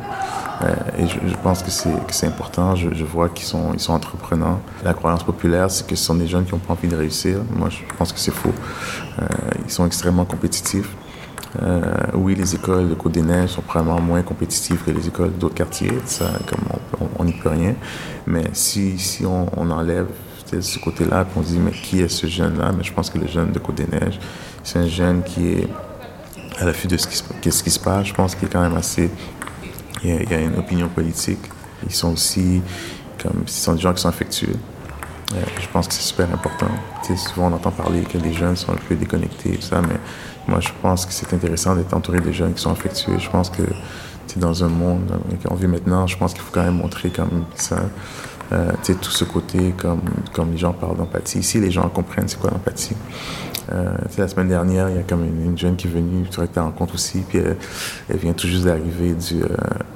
[0.62, 2.76] Euh, et je, pense que c'est important.
[2.76, 4.60] Je, vois qu'ils sont, ils sont entreprenants.
[4.84, 7.40] La croyance populaire, c'est que ce sont des jeunes qui n'ont pas envie de réussir.
[7.56, 8.54] Moi, je pense que c'est faux.
[9.22, 9.26] Euh,
[9.66, 10.90] ils sont extrêmement compétitifs.
[11.64, 11.82] Euh,
[12.14, 15.92] oui, les écoles de Côte-des-Neiges sont probablement moins compétitives que les écoles d'autres quartiers.
[16.06, 16.26] Ça,
[17.18, 17.76] on- n'y peut rien.
[18.28, 20.08] Mais si, si on, enlève
[20.62, 22.72] ce côté-là, on se dit, mais qui est ce jeune-là?
[22.78, 24.20] Mais je pense que le jeune de Côte-des-Neiges,
[24.64, 25.68] c'est un jeune qui est
[26.60, 27.08] à l'affût de ce
[27.64, 28.08] qui se passe.
[28.08, 29.10] Je pense qu'il est quand même assez.
[30.04, 31.40] Il y, a, une opinion politique.
[31.86, 32.62] Ils sont aussi
[33.22, 33.44] comme.
[33.46, 34.56] Ce sont des gens qui sont affectueux.
[35.34, 36.70] Euh, je pense que c'est super important.
[37.04, 39.82] Tu sais, souvent, on entend parler que les jeunes sont un peu déconnectés tout ça,
[39.82, 40.00] mais
[40.48, 43.20] moi, je pense que c'est intéressant d'être entouré de jeunes qui sont affectueux.
[43.20, 43.62] Je pense que
[44.28, 47.46] tu dans un monde qu'on vit maintenant, je pense qu'il faut quand même montrer comme
[47.56, 47.78] ça.
[48.52, 50.02] Euh, tu tout ce côté, comme,
[50.34, 51.40] comme les gens parlent d'empathie.
[51.40, 52.96] Ici, les gens comprennent c'est quoi l'empathie.
[53.72, 56.40] Euh, la semaine dernière, il y a comme une, une jeune qui est venue, tu
[56.40, 59.48] que tu rencontres aussi, puis elle, vient tout juste d'arriver du, euh,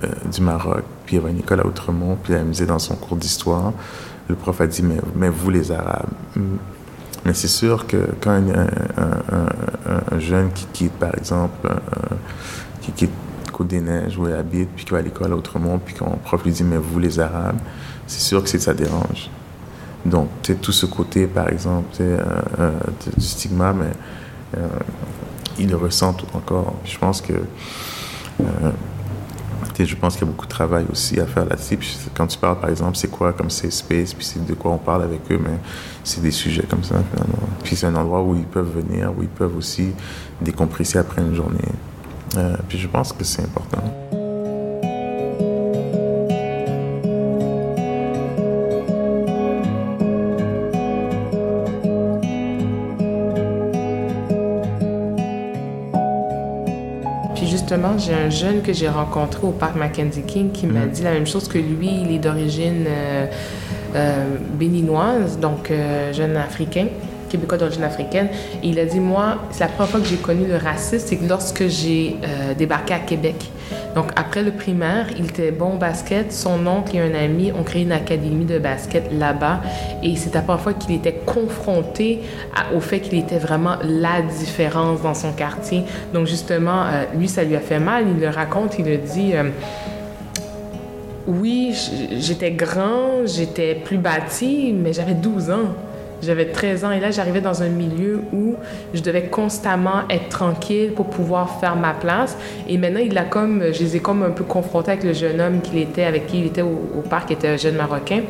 [0.03, 2.65] euh, du Maroc, puis elle va à une école à Outremont, puis elle me disait
[2.67, 3.73] dans son cours d'histoire,
[4.29, 6.09] le prof a dit, mais, mais vous les Arabes,
[7.25, 11.67] mais c'est sûr que quand un, un, un, un- un jeune qui quitte, par exemple,
[12.81, 13.11] qui quitte
[13.51, 16.51] Côte-des-Neiges où elle habite, puis qui va à l'école à Outremont, puis qu'on prof lui
[16.51, 17.57] dit, mais vous les Arabes,
[18.07, 19.29] c'est sûr que ça dérange.
[20.05, 22.19] Donc, sais, tout ce côté, par exemple, euh,
[22.59, 22.71] euh,
[23.15, 23.91] du stigma, mais
[24.57, 24.67] euh,
[25.57, 26.75] ils le ressentent encore.
[26.83, 27.33] Je pense que,
[29.79, 31.79] je pense qu'il y a beaucoup de travail aussi à faire là-dessus.
[32.13, 34.77] Quand tu parles, par exemple, c'est quoi comme c'est space, puis c'est de quoi on
[34.77, 35.57] parle avec eux, mais
[36.03, 36.95] c'est des sujets comme ça.
[37.63, 39.91] Puis c'est un endroit où ils peuvent venir, où ils peuvent aussi
[40.41, 41.59] décompresser après une journée.
[42.67, 44.22] Puis je pense que c'est important.
[58.05, 61.27] J'ai un jeune que j'ai rencontré au parc Mackenzie King qui m'a dit la même
[61.27, 61.89] chose que lui.
[62.03, 63.25] Il est d'origine euh,
[63.95, 66.87] euh, béninoise, donc euh, jeune africain,
[67.33, 68.29] québécois d'origine africaine.
[68.61, 71.17] Et il a dit Moi, c'est la première fois que j'ai connu le racisme, c'est
[71.17, 73.35] que lorsque j'ai euh, débarqué à Québec.
[73.95, 76.31] Donc après le primaire, il était bon basket.
[76.31, 79.61] Son oncle et un ami ont créé une académie de basket là-bas.
[80.03, 82.21] Et c'est la première fois qu'il était confronté
[82.75, 85.83] au fait qu'il était vraiment la différence dans son quartier.
[86.13, 88.05] Donc justement, euh, lui, ça lui a fait mal.
[88.15, 89.33] Il le raconte, il le dit.
[89.33, 89.49] euh,
[91.25, 91.73] oui,
[92.17, 95.73] j'étais grand, j'étais plus bâti, mais j'avais 12 ans.
[96.23, 98.55] J'avais 13 ans et là, j'arrivais dans un milieu où
[98.93, 102.37] je devais constamment être tranquille pour pouvoir faire ma place.
[102.67, 105.41] Et maintenant, il a comme, je les ai comme un peu confrontés avec le jeune
[105.41, 108.21] homme qu'il était, avec qui il était au, parc, qui était un jeune Marocain.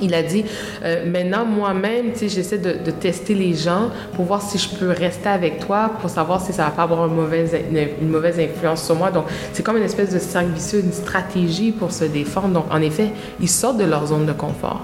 [0.00, 0.44] Il a dit,
[0.84, 5.58] euh, maintenant, moi-même, j'essaie de, tester les gens pour voir si je peux rester avec
[5.60, 7.56] toi, pour savoir si ça va pas avoir une mauvaise,
[8.00, 9.10] une mauvaise influence sur moi.
[9.10, 12.48] Donc, c'est comme une espèce de cercle vicieux, une stratégie pour se défendre.
[12.48, 14.82] Donc, en effet, ils sortent de leur zone de confort.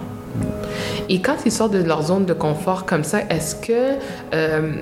[1.08, 3.98] Et quand ils sortent de leur zone de confort comme ça, est-ce que...
[4.34, 4.72] euh,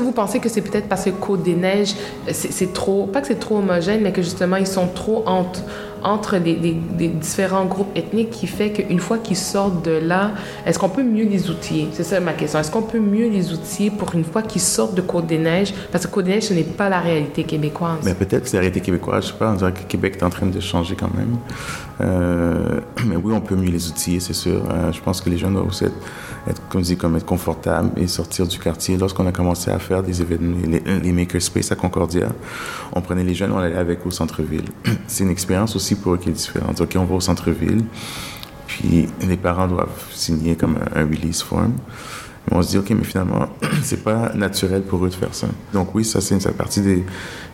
[0.00, 1.94] vous pensez que c'est peut-être parce que Côte-des-Neiges,
[2.32, 5.60] c'est c'est trop, pas que c'est trop homogène, mais que justement ils sont trop entre,
[6.02, 10.32] entre les, les- les différents groupes ethniques qui fait qu'une fois qu'ils sortent de là,
[10.64, 11.88] est-ce qu'on peut mieux les outiller?
[11.92, 12.58] C'est ça ma question.
[12.60, 15.74] Est-ce qu'on peut mieux les outiller pour une fois qu'ils sortent de Côte-des-Neiges?
[15.92, 17.98] Parce que Côte-des-Neiges, ce n'est pas la réalité québécoise.
[18.04, 20.24] Mais peut-être que c'est la réalité québécoise, je sais pas, on dirait que Québec est
[20.24, 21.36] en train de changer quand même.
[22.00, 24.62] Euh, mais oui, on peut mieux les outiller, c'est sûr.
[24.70, 28.06] Euh, je pense que les jeunes doivent aussi être, comme dis, comme être confortables et
[28.06, 28.96] sortir du quartier.
[28.98, 32.28] Lorsqu'on a commencé à faire des événements, les, les makerspace à Concordia,
[32.92, 34.64] on prenait les jeunes, on allait avec au centre-ville.
[35.06, 36.80] C'est une expérience aussi pour eux qui est différente.
[36.80, 37.84] OK, on va au centre-ville,
[38.66, 41.72] puis les parents doivent signer comme un, release form.
[42.48, 43.48] Mais on se dit, OK, mais finalement,
[43.82, 45.48] c'est pas naturel pour eux de faire ça.
[45.72, 47.04] Donc oui, ça, c'est une partie des,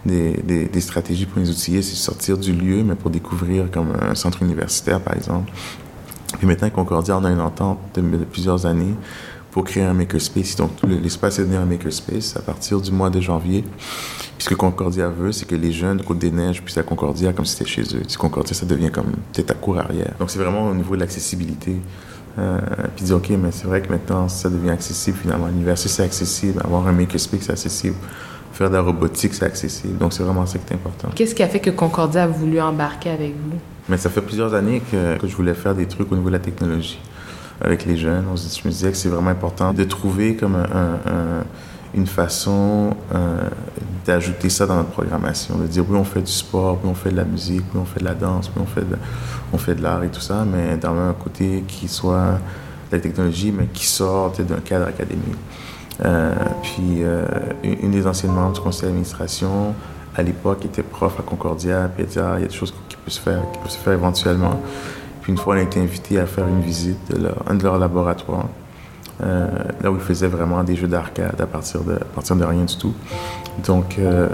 [0.04, 4.42] des, stratégies pour les outiller, c'est sortir du lieu, mais pour découvrir comme un centre
[4.42, 5.52] universitaire, par exemple.
[6.38, 8.94] Puis maintenant, Concordia, on a une entente de, plusieurs années
[9.50, 10.56] pour créer un makerspace.
[10.56, 13.64] Donc, l'espace est devenu un makerspace à partir du mois de janvier.
[14.42, 17.44] Puis ce que Concordia veut, c'est que les jeunes de Côte-des-Neiges puissent à Concordia comme
[17.44, 18.02] si c'était chez eux.
[18.08, 20.14] Si Concordia, ça devient comme peut-être à court arrière.
[20.18, 21.76] Donc, c'est vraiment au niveau de l'accessibilité.
[22.40, 22.58] Euh,
[22.96, 25.46] puis dire, OK, mais c'est vrai que maintenant, ça devient accessible finalement.
[25.46, 26.60] L'université, c'est accessible.
[26.64, 27.94] Avoir un makerspace, c'est accessible.
[28.52, 29.96] Faire de la robotique, c'est accessible.
[29.98, 31.10] Donc, c'est vraiment ça qui est important.
[31.14, 33.58] Qu'est-ce qui a fait que Concordia a voulu embarquer avec vous?
[33.88, 36.34] Mais ça fait plusieurs années que, que je voulais faire des trucs au niveau de
[36.34, 36.98] la technologie.
[37.60, 38.24] avec les jeunes.
[38.32, 41.44] On se- je me disais que c'est vraiment important de trouver comme un- un-
[41.94, 43.48] une façon euh,
[44.06, 47.10] d'ajouter ça dans notre programmation, de dire oui, on fait du sport, oui, on fait
[47.10, 48.96] de la musique, oui, on fait de la danse, oui, on fait de,
[49.52, 52.38] on fait de l'art et tout ça, mais dans un côté qui soit
[52.90, 55.36] de la technologie, mais qui sorte d'un cadre académique.
[56.04, 57.26] Euh, puis, euh,
[57.62, 59.74] une des anciennes membres du conseil d'administration,
[60.16, 62.72] à l'époque, était prof à Concordia, puis elle disait, Ah, il y a des choses
[62.88, 64.60] qui peuvent se faire, qui peuvent se faire éventuellement.
[65.20, 67.62] Puis une fois, on a été invité à faire une visite de leur- un de
[67.62, 68.48] leurs laboratoires,
[69.22, 69.46] euh,
[69.82, 72.94] là où ils faisaient vraiment des jeux d'arcade à partir de, rien du tout.
[73.64, 74.28] Donc, euh,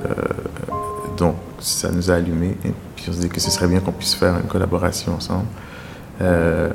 [1.16, 3.92] donc ça nous a allumés, et puis on se dit que ce serait bien qu'on
[3.92, 5.46] puisse faire une collaboration ensemble.
[6.22, 6.70] Euh,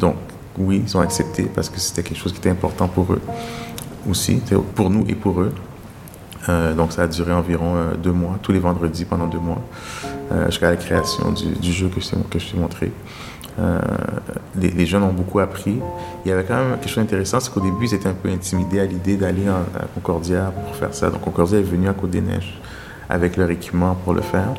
[0.00, 0.16] donc,
[0.58, 3.22] oui, ils ont accepté parce que c'était quelque chose qui était important pour eux
[4.08, 4.42] aussi,
[4.74, 5.52] pour nous et pour eux.
[6.76, 9.62] Donc ça a duré environ deux mois, tous les vendredis pendant deux mois,
[10.46, 12.92] jusqu'à la création du, jeu que je que je t'ai montré.
[13.58, 13.80] Euh,
[14.56, 15.78] les, jeunes ont beaucoup appris.
[16.24, 18.28] Il y avait quand même quelque chose d'intéressant, c'est qu'au début, ils étaient un peu
[18.30, 21.10] intimidés à l'idée d'aller à Concordia pour faire ça.
[21.10, 22.60] Donc Concordia est venu à Côte-des-Neiges
[23.08, 24.54] avec leur équipement pour le faire.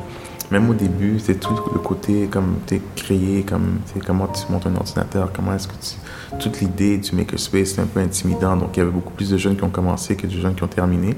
[0.50, 4.76] Même au début, c'est tout le côté comme tu créé, comme comment tu montes un
[4.76, 6.38] ordinateur, comment est-ce que tu...
[6.38, 8.56] Toute l'idée du makerspace, c'est un peu intimidant.
[8.56, 10.62] Donc il y avait beaucoup plus de jeunes qui ont commencé que de jeunes qui
[10.62, 11.16] ont terminé.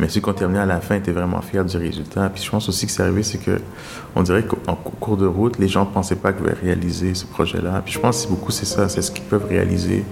[0.00, 2.28] Mais ceux qui ont terminé à la fin étaient vraiment fiers du résultat.
[2.34, 3.60] Puis je pense aussi que c'est arrivé, c'est que
[4.16, 7.14] on dirait qu'en cou- cours de route, les gens ne pensaient pas qu'ils pouvaient réaliser
[7.14, 7.80] ce projet-là.
[7.84, 10.04] Puis je pense que beaucoup, c'est ça, c'est ce qu'ils peuvent réaliser.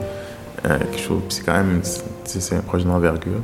[0.64, 1.22] euh, quelque chose.
[1.28, 1.80] Puis c'est quand même,
[2.24, 3.40] c'est un projet d'envergure.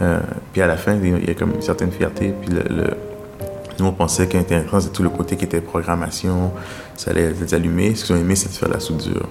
[0.00, 0.20] Euh,
[0.52, 2.32] puis à la fin, il y a comme une certaine fierté.
[2.40, 2.90] Puis le, le-
[3.78, 6.50] nous, on pensait qu'il était intéressant, c'est tout le côté qui était programmation,
[6.96, 7.94] ça allait les allumer.
[7.94, 9.28] Ce qu'ils ont aimé, c'est de faire la soudure.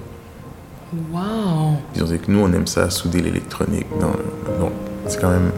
[1.12, 1.78] Wow!
[1.96, 3.88] Ils ont dit que nous, on aime ça, souder l'électronique.
[4.00, 4.72] Donc,
[5.08, 5.52] c'est quand même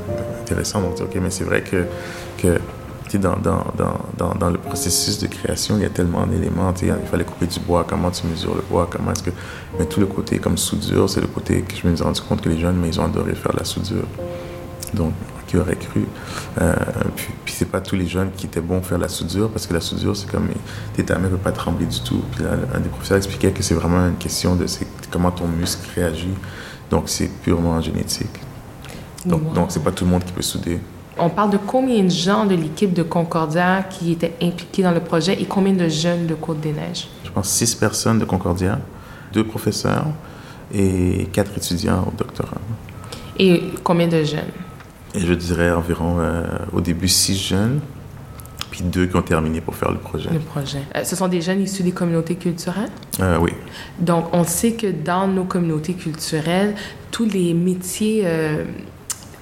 [0.50, 0.82] intéressant.
[0.82, 1.86] Donc, OK, mais c'est vrai que,
[2.42, 2.60] que
[3.18, 3.66] dans, dans,
[4.18, 6.74] dans, dans, le processus de création, il y a tellement d'éléments.
[6.82, 9.32] Il fallait couper du bois, comment tu mesures le bois, comment est-ce que...
[9.78, 12.42] Mais tout le côté comme soudure, c'est le côté que je me suis rendu compte
[12.42, 14.06] que les jeunes, mais ils ont adoré faire la soudure.
[14.94, 15.14] Donc,
[15.48, 16.06] qui aurait cru.
[16.62, 16.76] Euh,
[17.16, 19.66] puis, puis c'est pas tous les jeunes qui étaient bons à faire la soudure, parce
[19.66, 20.48] que la soudure, c'est comme
[20.94, 22.22] tes main ne peut pas trembler du tout.
[22.32, 24.68] Puis un des professeurs expliquait que c'est vraiment une question de
[25.12, 26.36] comment ton muscle réagit.
[26.92, 28.40] Donc c'est purement génétique.
[29.26, 29.54] Donc, Wow.
[29.54, 30.80] donc c'est pas tout le monde qui peut souder.
[31.18, 35.02] On parle de combien de gens de l'équipe de Concordia qui étaient impliqués dans le
[35.02, 37.10] projet et combien de jeunes de Côte-des-Neiges?
[37.26, 38.80] Je pense six personnes de Concordia,
[39.34, 40.06] deux professeurs
[40.74, 42.62] et quatre étudiants au doctorat.
[43.38, 44.52] Et combien de jeunes?
[45.14, 47.82] Et je dirais environ euh, au début six jeunes,
[48.72, 50.30] puis deux qui ont terminé pour faire le projet.
[50.32, 50.84] Le projet.
[50.96, 52.92] Euh, ce sont des jeunes issus des communautés culturelles?
[53.20, 53.52] Euh, oui.
[54.00, 56.76] Donc, on sait que dans nos communautés culturelles,
[57.12, 58.24] tous les métiers,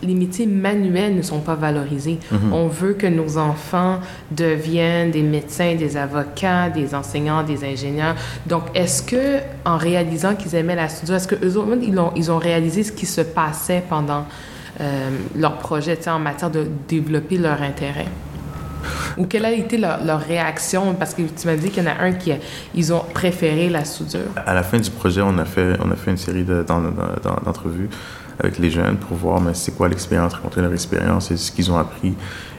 [0.04, 2.20] les métiers manuels ne sont pas valorisés.
[2.32, 2.54] Mhm.
[2.54, 4.00] On veut que nos enfants
[4.32, 8.16] deviennent des médecins, des avocats, des enseignants, des ingénieurs.
[8.46, 12.12] Donc, est-ce que, en réalisant qu'ils aimaient la soudure, est-ce que eux autres, ils ont,
[12.16, 14.26] ils ont réalisé ce qui se passait pendant
[14.80, 18.06] euh, leur projet, en matière de développer leur intérêt?
[19.18, 20.94] Ou quelle a été leur, leur réaction?
[20.94, 22.38] Parce que tu m'as dit qu'il y en a un qui, a-
[22.76, 24.20] ils ont préféré la soudure.
[24.46, 26.82] À la fin du projet, on a fait, on a fait une série de- d'en-
[26.82, 27.90] d'en- d'entrevues
[28.40, 31.72] avec les jeunes pour voir mais c'est quoi l'expérience, raconter leur expérience et ce qu'ils
[31.72, 32.14] ont appris.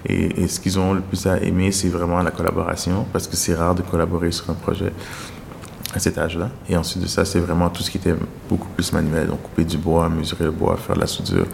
[0.07, 3.55] Et, ce qu'ils ont le plus à aimer, c'est vraiment la collaboration, parce que c'est
[3.55, 4.93] rare de collaborer sur un projet
[5.95, 6.51] à cet âge-là.
[6.69, 8.15] Et ensuite de ça, c'est vraiment tout ce qui était
[8.49, 11.47] beaucoup plus manuel, donc couper du bois, mesurer le bois, faire de la soudure,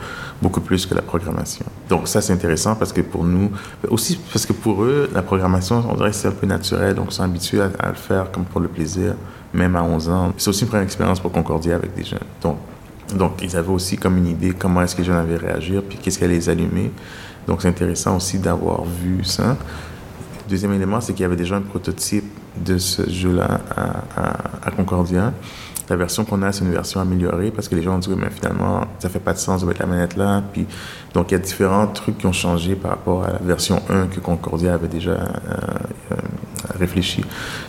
[0.42, 1.64] beaucoup plus que la programmation.
[1.88, 3.50] Donc ça, c'est intéressant parce que pour nous,
[3.88, 7.06] aussi parce que pour eux, la programmation, on dirait que c'est un peu naturel, donc
[7.10, 9.14] ils sont habitués à, à le faire comme pour le plaisir,
[9.52, 10.32] même à 11 ans.
[10.36, 12.18] C'est aussi une première expérience pour Concordia avec des jeunes.
[12.42, 12.58] Donc,
[13.14, 15.98] donc ils avaient aussi comme une idée comment est-ce que les jeunes allaient réagir, puis
[15.98, 16.90] qu'est-ce qu'elle les allumait.
[17.46, 19.56] Donc c'est intéressant aussi d'avoir vu ça.
[20.48, 22.24] Deuxième élément, c'est qu'il y avait déjà un prototype
[22.56, 25.32] de ce jeu-là à, Concordia.
[25.88, 28.30] La version qu'on a, c'est une version améliorée parce que les gens ont dit, mais
[28.30, 30.42] finalement, ça fait pas de sens de mettre la manette là.
[30.52, 30.66] Puis,
[31.12, 34.06] donc, il y a différents trucs qui ont changé par rapport à la version 1
[34.06, 35.26] que Concordia avait déjà euh,
[36.12, 36.16] euh,
[36.78, 37.22] réfléchi.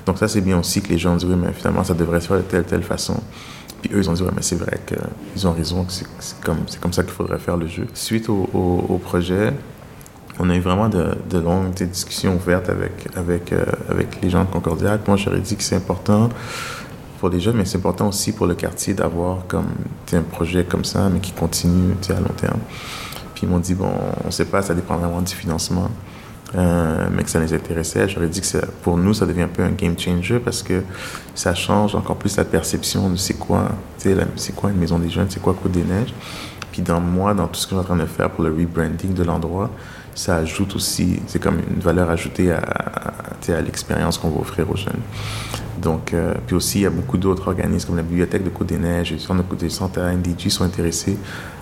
[0.05, 2.27] Donc, ça, c'est bien aussi que les gens ont dit, mais finalement, ça devrait se
[2.27, 3.21] faire de telle, telle façon.
[3.85, 6.91] Puis eux, ils ont dit, ouais, mais c'est vrai qu'ils ont raison, c'est comme, comme
[6.91, 7.85] ça qu'il faudrait faire le jeu.
[7.93, 9.53] Suite au, projet,
[10.39, 14.43] on a eu vraiment de, de longues discussions ouvertes avec, avec, euh, avec les gens
[14.43, 14.97] de Concordia.
[15.05, 16.29] Moi, j'aurais dit que c'est important
[17.19, 19.43] pour les jeunes, mais c'est important aussi pour le quartier d'avoir
[20.13, 22.61] un projet comme ça, mais qui continue à long terme.
[23.35, 23.91] Puis ils m'ont dit, bon,
[24.23, 25.91] on ne sait pas, ça dépend vraiment du financement,
[26.55, 28.07] euh, mais que ça les intéressait.
[28.07, 30.83] J'aurais dit que pour nous, ça devient un peu un game changer parce que
[31.33, 35.27] ça change encore plus la perception de c'est quoi, c'est quoi une maison des jeunes,
[35.29, 36.13] c'est quoi Côte des Neiges.
[36.71, 38.51] Puis dans moi, dans tout ce que je suis en train de faire pour le
[38.51, 39.69] rebranding de l'endroit,
[40.13, 45.01] ça ajoute aussi, c'est comme une valeur ajoutée à, l'expérience qu'on va offrir aux jeunes.
[45.81, 49.11] Donc, euh, puis aussi, il y a beaucoup d'autres organismes comme la Bibliothèque de Côte-des-Neiges
[49.11, 51.17] le Centre de côte Centre NDG sont intéressés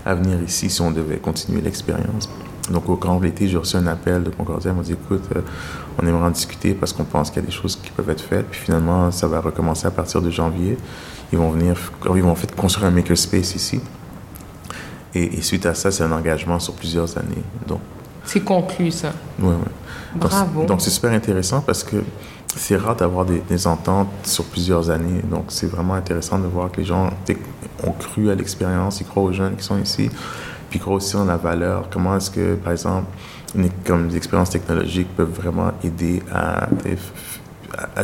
[0.06, 2.30] à venir ici si on devait continuer l'expérience.
[2.70, 4.70] Donc, au grand l'été, j'ai reçu un appel de Concordia.
[4.70, 5.40] Ils m'ont dit écoute, euh,
[6.00, 8.22] on aimerait en discuter parce qu'on pense qu'il y a des choses qui peuvent être
[8.22, 8.46] faites.
[8.46, 10.78] Puis finalement, ça va recommencer à partir de janvier.
[11.32, 11.76] Ils vont venir,
[12.14, 13.80] ils vont en fait construire un makerspace ici.
[15.14, 17.42] Et, suite à ça, c'est un engagement sur plusieurs années.
[17.68, 17.80] Donc,
[18.24, 19.12] c'est conclu, ça.
[19.38, 19.70] Oui, oui.
[20.16, 20.64] Bravo.
[20.64, 21.96] Donc, c'est super intéressant parce que
[22.56, 25.20] c'est rare d'avoir des, ententes sur plusieurs années.
[25.30, 27.10] Donc, c'est vraiment intéressant de voir que les gens
[27.84, 30.10] ont cru à l'expérience, ils croient aux jeunes qui sont ici,
[30.80, 31.88] croient aussi en la valeur.
[31.90, 33.06] Comment est-ce que, par exemple,
[33.54, 36.68] une, comme des expériences technologiques peuvent vraiment aider à,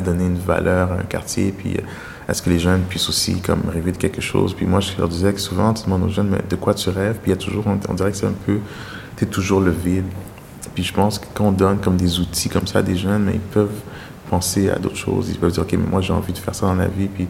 [0.01, 1.77] donner une valeur à un quartier, puis
[2.29, 4.55] à ce que les jeunes puissent aussi comme rêver de quelque chose?
[4.55, 6.91] Puis moi, je leur disais que souvent, tu demandes aux jeunes, mais de quoi tu
[6.91, 7.19] rêves?
[7.23, 8.59] Puis il y a toujours, on, dirait que c'est un peu,
[9.17, 10.07] tu toujours le vide.
[10.75, 13.25] Puis je pense que quand on donne comme des outils comme ça à des jeunes,
[13.25, 13.81] mais ils peuvent
[14.31, 15.29] penser à d'autres choses.
[15.29, 17.09] Ils peuvent dire, OK, mais moi, j'ai envie de faire ça dans la vie.
[17.09, 17.27] Puis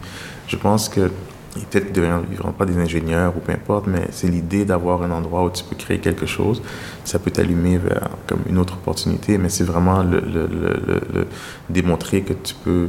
[0.47, 1.11] je pense que
[1.55, 5.11] peut-être qu'ils ne deviendront pas des ingénieurs ou peu importe, mais c'est l'idée d'avoir un
[5.11, 6.63] endroit où tu peux créer quelque chose.
[7.05, 11.27] Ça peut t'allumer vers comme une autre opportunité, mais c'est vraiment le, le, le,
[11.69, 12.89] démontrer que tu peux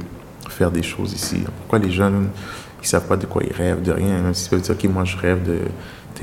[0.49, 1.43] faire des choses ici.
[1.59, 2.29] Pourquoi les jeunes,
[2.81, 5.05] ils savent pas de quoi ils rêvent, de rien, même s'ils peuvent dire, OK, moi,
[5.05, 5.59] je rêve de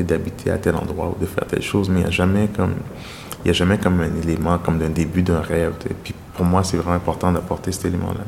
[0.04, 2.74] d'habiter à tel endroit ou de faire telle chose, mais il n'y a jamais comme
[3.44, 5.74] il y a jamais comme un élément comme d'un début d'un rêve.
[5.88, 8.20] Et puis pour moi, c'est vraiment important d'apporter cet élément-là.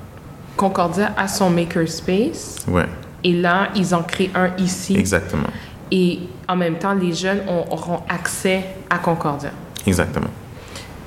[0.56, 2.56] Concordia a son makerspace.
[2.68, 2.86] Ouais.
[3.24, 4.96] Et là, ils en créent un ici.
[4.96, 5.48] Exactement.
[5.90, 9.50] Et en même temps, les jeunes auront accès à Concordia.
[9.86, 10.30] Exactement.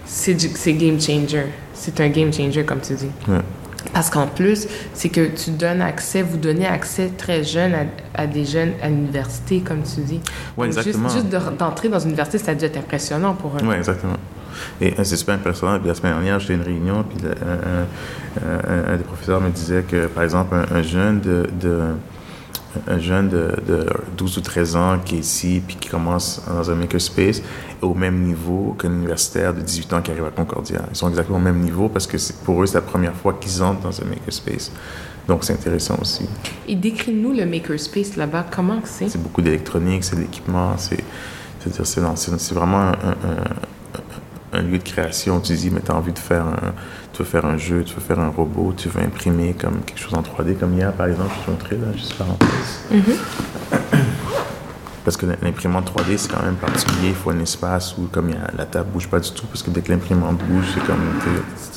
[0.05, 1.45] C'est game changer.
[1.73, 3.09] C'est un game changer, comme tu dis.
[3.27, 3.39] Ouais.
[3.91, 7.75] Parce qu'en plus, c'est que tu donnes accès, vous donnez accès très jeune
[8.15, 10.21] à, des jeunes à l'université, comme tu dis.
[10.57, 11.09] Oui, exactement.
[11.09, 13.59] Juste, d'entrer dans une université, ça a dû être impressionnant pour eux.
[13.63, 14.15] Oui, exactement.
[14.81, 15.79] Et c'est super impressionnant.
[15.79, 20.07] Puis la semaine dernière, j'étais à une réunion, puis un, des professeurs me disait que,
[20.07, 21.47] par exemple, un, jeune de
[22.87, 23.85] un jeune de,
[24.17, 27.43] 12 ou 13 ans qui est ici puis qui commence dans un makerspace est
[27.81, 30.81] au même niveau qu'un universitaire de 18 ans qui arrive à Concordia.
[30.89, 33.61] Ils sont exactement au même niveau parce que pour eux, c'est la première fois qu'ils
[33.61, 34.71] entrent dans un makerspace.
[35.27, 36.25] Donc, c'est intéressant aussi.
[36.67, 38.45] Et décris-nous le makerspace là-bas.
[38.53, 39.07] Comment c'est?
[39.07, 41.03] C'est beaucoup d'électronique, c'est de l'équipement, c'est
[41.65, 43.43] c'est vraiment un, un
[44.61, 45.39] lieu de création.
[45.39, 46.73] Tu dis, mais tu as envie de faire un,
[47.11, 49.99] tu veux faire un jeu, tu veux faire un robot, tu veux imprimer comme quelque
[49.99, 52.49] chose en 3D, comme hier par exemple, je te montrer là, juste parenthèse.
[52.91, 53.01] Mm
[55.03, 57.09] Parce que l'imprimante 3D, c'est quand même particulier.
[57.09, 59.81] Il faut un espace où, comme la table bouge pas du tout, parce que dès
[59.81, 61.01] que l'imprimante bouge, c'est comme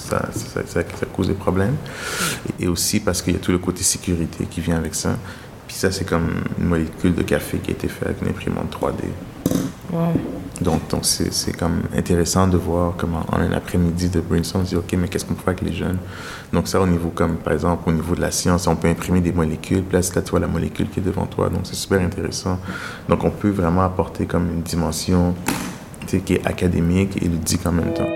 [0.07, 1.77] ça, ça, ça, cause des problèmes.
[2.61, 5.17] Et, aussi parce qu'il y a tout le côté sécurité qui vient avec ça.
[5.67, 8.73] Puis ça, c'est comme une molécule de café qui a été faite avec une imprimante
[8.73, 9.09] 3D.
[10.61, 14.71] Donc, donc c'est, comme intéressant de voir comment en un après-midi de brainstorm, on se
[14.71, 15.99] dit, OK, mais qu'est-ce qu'on peut faire avec les jeunes?
[16.53, 19.21] Donc ça, au niveau, comme par exemple, au niveau de la science, on peut imprimer
[19.21, 21.51] des molécules, puis là, vois la molécule qui est devant toi.
[21.51, 22.59] Donc c'est super intéressant.
[23.09, 25.35] Donc on peut vraiment apporter comme une dimension
[26.07, 28.16] qui est académique et ludique en même temps.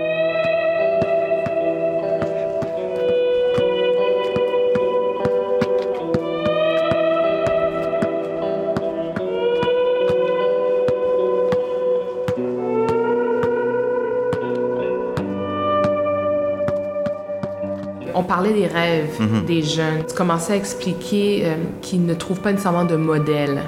[18.23, 19.45] Parlais des rêves mhm.
[19.45, 20.05] des jeunes.
[20.07, 23.61] Tu commençais à expliquer euh, qu'ils ne trouvent pas nécessairement de modèle.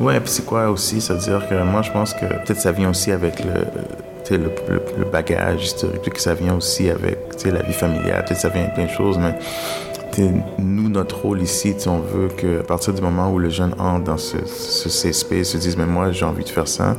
[0.00, 1.00] Ouais, puis c'est quoi aussi?
[1.00, 4.50] C'est-à-dire que moi, je pense que peut-être ça vient aussi avec le, le,
[4.98, 8.62] le, bagage historique, puis que ça vient aussi avec la vie familiale, peut-être ça vient
[8.62, 9.34] avec plein de choses, mais
[10.58, 14.18] nous, notre rôle ici, on veut qu'à partir du moment où le jeune entre dans
[14.18, 16.96] ce, ce CSP, se dise, mais moi, j'ai envie de faire ça,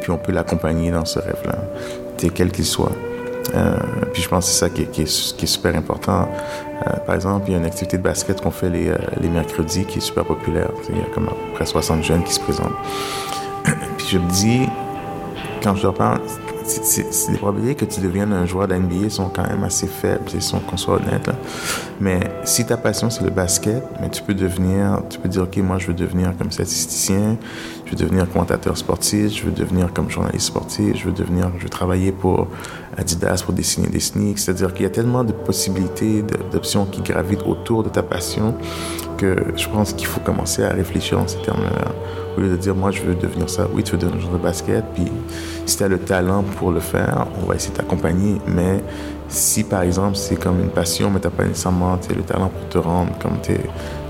[0.00, 1.58] puis on peut l'accompagner dans ce rêve-là,
[2.34, 2.92] quel qu'il soit.
[3.54, 3.76] Euh,
[4.12, 6.28] puis je pense que c'est ça qui est, super important.
[6.86, 9.84] Euh, par exemple, il y a une activité de basket qu'on fait les, euh, mercredis
[9.84, 10.70] qui est super populaire.
[10.88, 12.74] Il y a comme à peu près 60 jeunes qui se présentent.
[13.64, 14.68] puis je me dis,
[15.62, 16.20] quand je leur parle,
[17.28, 20.76] les probabilités que tu deviennes un joueur d'NBA sont quand même assez faibles, sont qu'on
[20.76, 21.30] soit honnête.
[22.00, 25.56] Mais si ta passion c'est le basket, mais tu peux devenir, tu peux dire ok
[25.58, 27.36] moi je veux devenir comme statisticien,
[27.84, 31.64] je veux devenir commentateur sportif, je veux devenir comme journaliste sportif, je veux devenir, je
[31.64, 32.48] veux travailler pour
[32.96, 34.38] Adidas pour dessiner des sneaks.
[34.38, 38.54] C'est-à-dire qu'il y a tellement de possibilités, d'options qui gravitent autour de ta passion
[39.16, 41.92] que je pense qu'il faut commencer à réfléchir en ces termes-là.
[42.36, 43.68] Au lieu de dire, moi, je veux devenir ça.
[43.72, 45.04] Oui, tu veux devenir un joueur de basket, puis
[45.66, 48.40] si tu as le talent pour le faire, on va essayer de t'accompagner.
[48.48, 48.82] Mais
[49.28, 52.68] si, par exemple, c'est comme une passion, mais tu n'as pas nécessairement le talent pour
[52.68, 53.38] te rendre comme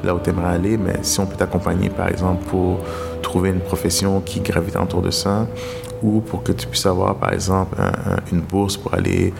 [0.03, 2.79] là où tu aimerais aller, mais si on peut t'accompagner, par exemple, pour
[3.23, 5.47] trouver une profession qui gravite autour de ça,
[6.05, 7.77] ou pour que tu puisses avoir, par exemple,
[8.31, 9.33] une bourse pour aller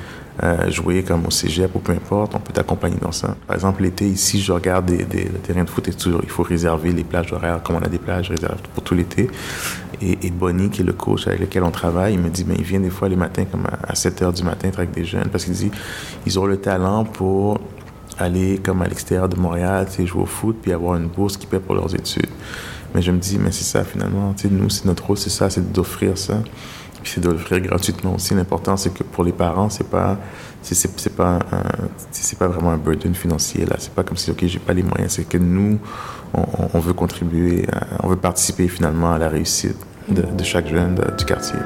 [0.43, 3.37] euh, jouer comme au cégep ou peu importe, on peut t'accompagner dans ça.
[3.47, 5.05] Par exemple, l'été, ici, je regarde des,
[5.43, 7.99] terrains de foot et toujours, il faut réserver les plages horaires, comme on a des
[7.99, 9.31] plages réservées pour tout l'été.
[10.03, 12.65] Et, Bonnie, qui est le coach avec lequel on travaille, il me dit, ben, il
[12.65, 15.45] vient des fois les matins, comme à 7 heures du matin, avec des jeunes, parce
[15.45, 15.71] qu'il dit,
[16.27, 17.61] ils ont le talent pour
[18.19, 21.61] aller comme à l'extérieur de Montréal, jouer au foot, puis avoir une bourse qui paie
[21.61, 22.31] pour leurs études.
[22.95, 25.73] Mais je me dis, mais c'est ça finalement, nous, c'est notre rôle, c'est ça, c'est
[25.73, 26.39] d'offrir ça
[27.09, 28.35] c'est de l'offrir gratuitement aussi.
[28.35, 30.19] L'important, c'est que pour les parents, c'est pas,
[30.63, 31.39] c'est, pas,
[32.11, 33.77] c'est pas vraiment un burden financier là.
[33.79, 35.13] C'est pas comme si ok, j'ai pas les moyens.
[35.13, 35.79] C'est que nous,
[36.33, 37.67] on, veut contribuer,
[38.03, 39.77] on veut participer finalement à la réussite
[40.09, 41.59] de chaque jeune du quartier.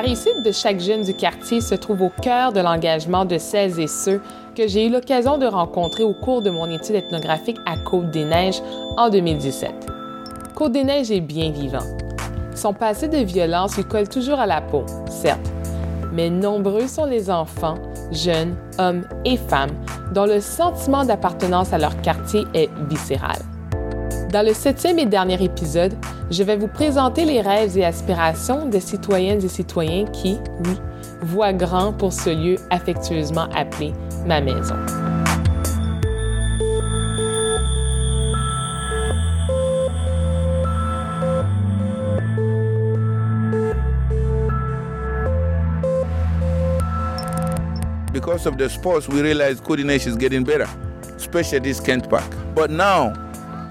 [0.00, 3.78] La réussite de chaque jeune du quartier se trouve au cœur de l'engagement de celles
[3.78, 4.22] et ceux
[4.56, 8.62] que j'ai eu l'occasion de rencontrer au cours de mon étude ethnographique à Côte-des-Neiges
[8.96, 9.70] en 2017.
[10.54, 11.84] Côte-des-Neiges est bien vivant.
[12.54, 15.52] Son passé de violence lui colle toujours à la peau, certes,
[16.14, 17.74] mais nombreux sont les enfants,
[18.10, 19.76] jeunes, hommes et femmes
[20.14, 23.36] dont le sentiment d'appartenance à leur quartier est viscéral.
[24.32, 25.92] Dans le septième et dernier épisode,
[26.30, 30.76] je vais vous présenter les rêves et aspirations des citoyennes et citoyens qui, oui,
[31.22, 33.92] voient grand pour ce lieu affectueusement appelé
[34.26, 34.76] ma maison.
[48.12, 50.68] Because of the sports, we realize coordination is getting better,
[51.16, 52.24] especially this Kent Park.
[52.54, 53.14] But now,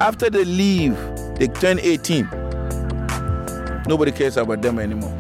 [0.02, 0.98] after they leave,
[1.38, 2.49] they turn 18.
[3.90, 5.12] Nobody cares about them anymore.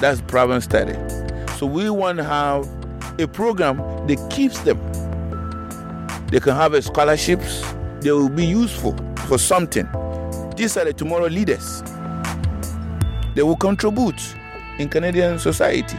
[0.00, 0.94] That's problem study.
[1.58, 2.64] So we want to have
[3.18, 4.78] a program that keeps them.
[6.28, 7.64] They can have scholarships.
[8.02, 8.96] They will be useful
[9.26, 9.84] for something.
[10.54, 11.82] These are the tomorrow leaders.
[13.34, 14.22] They will contribute
[14.78, 15.98] in Canadian society,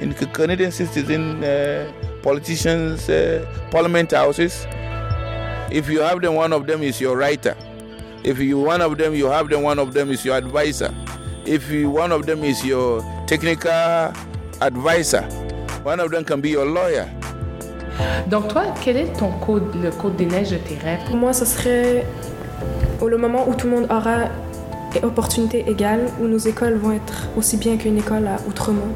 [0.00, 1.90] in Canadian citizens, uh,
[2.22, 4.64] politicians, uh, parliament houses.
[5.72, 7.56] If you have them, one of them is your writer.
[8.22, 10.90] If you one of them, you have them, one of them is your advisor.
[11.46, 14.12] If you, one of them is your technical
[14.60, 15.22] advisor,
[15.84, 17.06] one of them can be your lawyer.
[18.28, 21.00] Donc toi, quel est ton code, le code des neiges de tes rêves?
[21.06, 22.04] Pour moi, ce serait
[23.00, 24.28] au le moment où tout le monde aura
[24.92, 28.92] des opportunités égales, où nos écoles vont être aussi bien qu'une école à Outremont.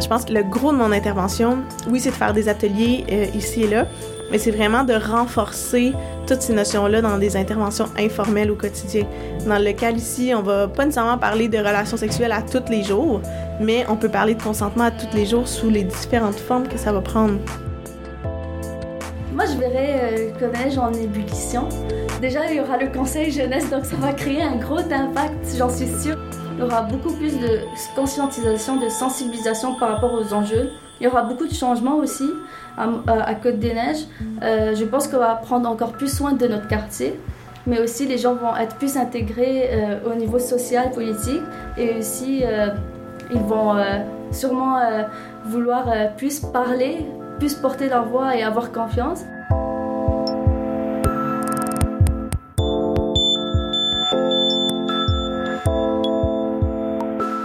[0.00, 1.58] Je pense que le gros de mon intervention,
[1.88, 3.86] oui, c'est de faire des ateliers euh, ici et là,
[4.30, 5.92] mais c'est vraiment de renforcer
[6.26, 9.04] toutes ces notions-là dans des interventions informelles au quotidien.
[9.46, 12.82] Dans le cas ici, on va pas nécessairement parler de relations sexuelles à tous les
[12.82, 13.20] jours,
[13.60, 16.78] mais on peut parler de consentement à tous les jours sous les différentes formes que
[16.78, 17.38] ça va prendre.
[19.34, 21.68] Moi, je verrais euh, le collège en ébullition.
[22.20, 25.70] Déjà, il y aura le conseil jeunesse, donc ça va créer un gros impact, j'en
[25.70, 26.18] suis sûre.
[26.56, 27.60] Il y aura beaucoup plus de
[27.94, 30.70] conscientisation, de sensibilisation par rapport aux enjeux.
[31.00, 32.28] Il y aura beaucoup de changements aussi
[32.78, 34.06] à, Côte-des-Neiges.
[34.42, 37.18] Euh, je pense qu'on va prendre encore plus soin de notre quartier,
[37.66, 41.42] mais aussi les gens vont être plus intégrés euh, au niveau social, politique,
[41.76, 42.68] et aussi euh,
[43.32, 43.74] ils vont
[44.30, 44.78] sûrement
[45.44, 45.84] vouloir
[46.16, 47.04] plus parler,
[47.38, 49.20] plus porter leur voix et avoir confiance.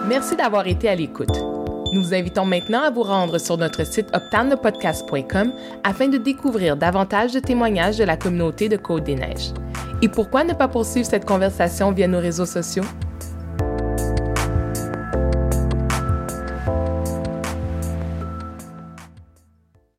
[0.08, 1.63] Merci d'avoir été à l'écoute.
[1.94, 7.34] Nous vous invitons maintenant à vous rendre sur notre site optanopodcast.com afin de découvrir davantage
[7.34, 9.54] de témoignages de la communauté de Côte des Neiges.
[10.02, 12.84] Et pourquoi ne pas poursuivre cette conversation via nos réseaux sociaux?